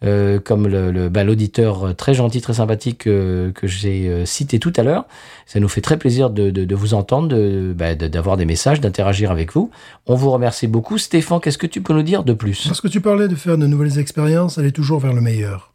[0.05, 4.85] Euh, comme le, bah, l'auditeur très gentil, très sympathique euh, que j'ai cité tout à
[4.85, 5.07] l'heure.
[5.45, 7.35] Ça nous fait très plaisir de, de, vous entendre,
[7.75, 9.73] bah, de- d'avoir des messages, d'interagir avec vous.
[10.07, 10.99] On vous remercie beaucoup.
[10.99, 12.69] Stéphane, qu'est-ce que tu peux nous dire de plus?
[12.69, 15.73] Parce que tu parlais de faire de nouvelles expériences, aller toujours vers le meilleur.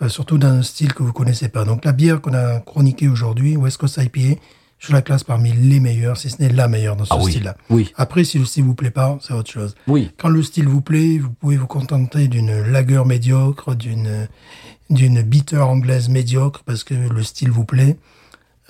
[0.00, 1.66] Euh, surtout dans un style que vous connaissez pas.
[1.66, 4.40] Donc la bière qu'on a chroniquée aujourd'hui, West Coast IPA,
[4.78, 7.56] je la classe parmi les meilleures, si ce n'est la meilleure dans ce Ah style-là.
[7.70, 9.74] Oui, Après, si le style vous plaît pas, c'est autre chose.
[9.88, 14.28] oui, Quand le style vous plaît, vous pouvez vous contenter d'une lager médiocre, d'une
[14.90, 17.96] d'une bitter anglaise médiocre parce que le style vous plaît.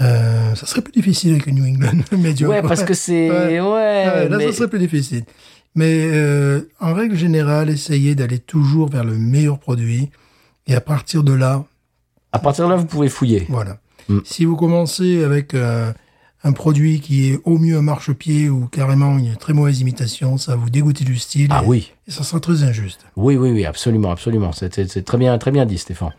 [0.00, 2.54] Euh, ça serait plus difficile avec une New England médiocre.
[2.54, 5.24] ouais, parce que c'est ouais, Ouais, là, mais- ça serait plus difficile.
[5.74, 10.10] Mais euh, en règle générale, essayez d'aller toujours vers le meilleur produit.
[10.66, 11.64] Et à partir de là,
[12.32, 13.46] à partir de là, vous pouvez fouiller.
[13.48, 13.78] voilà.
[14.08, 14.18] Mm.
[14.24, 15.92] Si vous commencez avec euh,
[16.44, 20.52] un produit qui est au mieux un marchepied ou carrément une très mauvaise imitation, ça
[20.52, 21.48] va vous dégoûter du style.
[21.50, 21.92] Ah et, oui.
[22.06, 23.06] et ça sera très injuste.
[23.16, 24.52] Oui, oui, oui, absolument, absolument.
[24.52, 26.12] C'est très bien, très bien dit, Stéphane.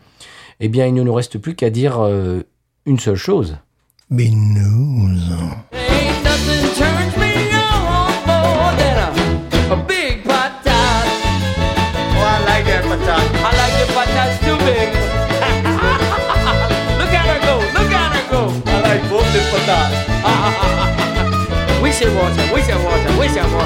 [0.60, 2.42] Eh bien, il ne nous reste plus qu'à dire euh,
[2.86, 3.56] une seule chose.
[4.10, 5.08] Mais nous...
[19.50, 19.90] 混蛋！
[21.82, 22.38] 威胁我，抢！
[22.54, 23.18] 威胁我，抢！
[23.18, 23.56] 威胁我！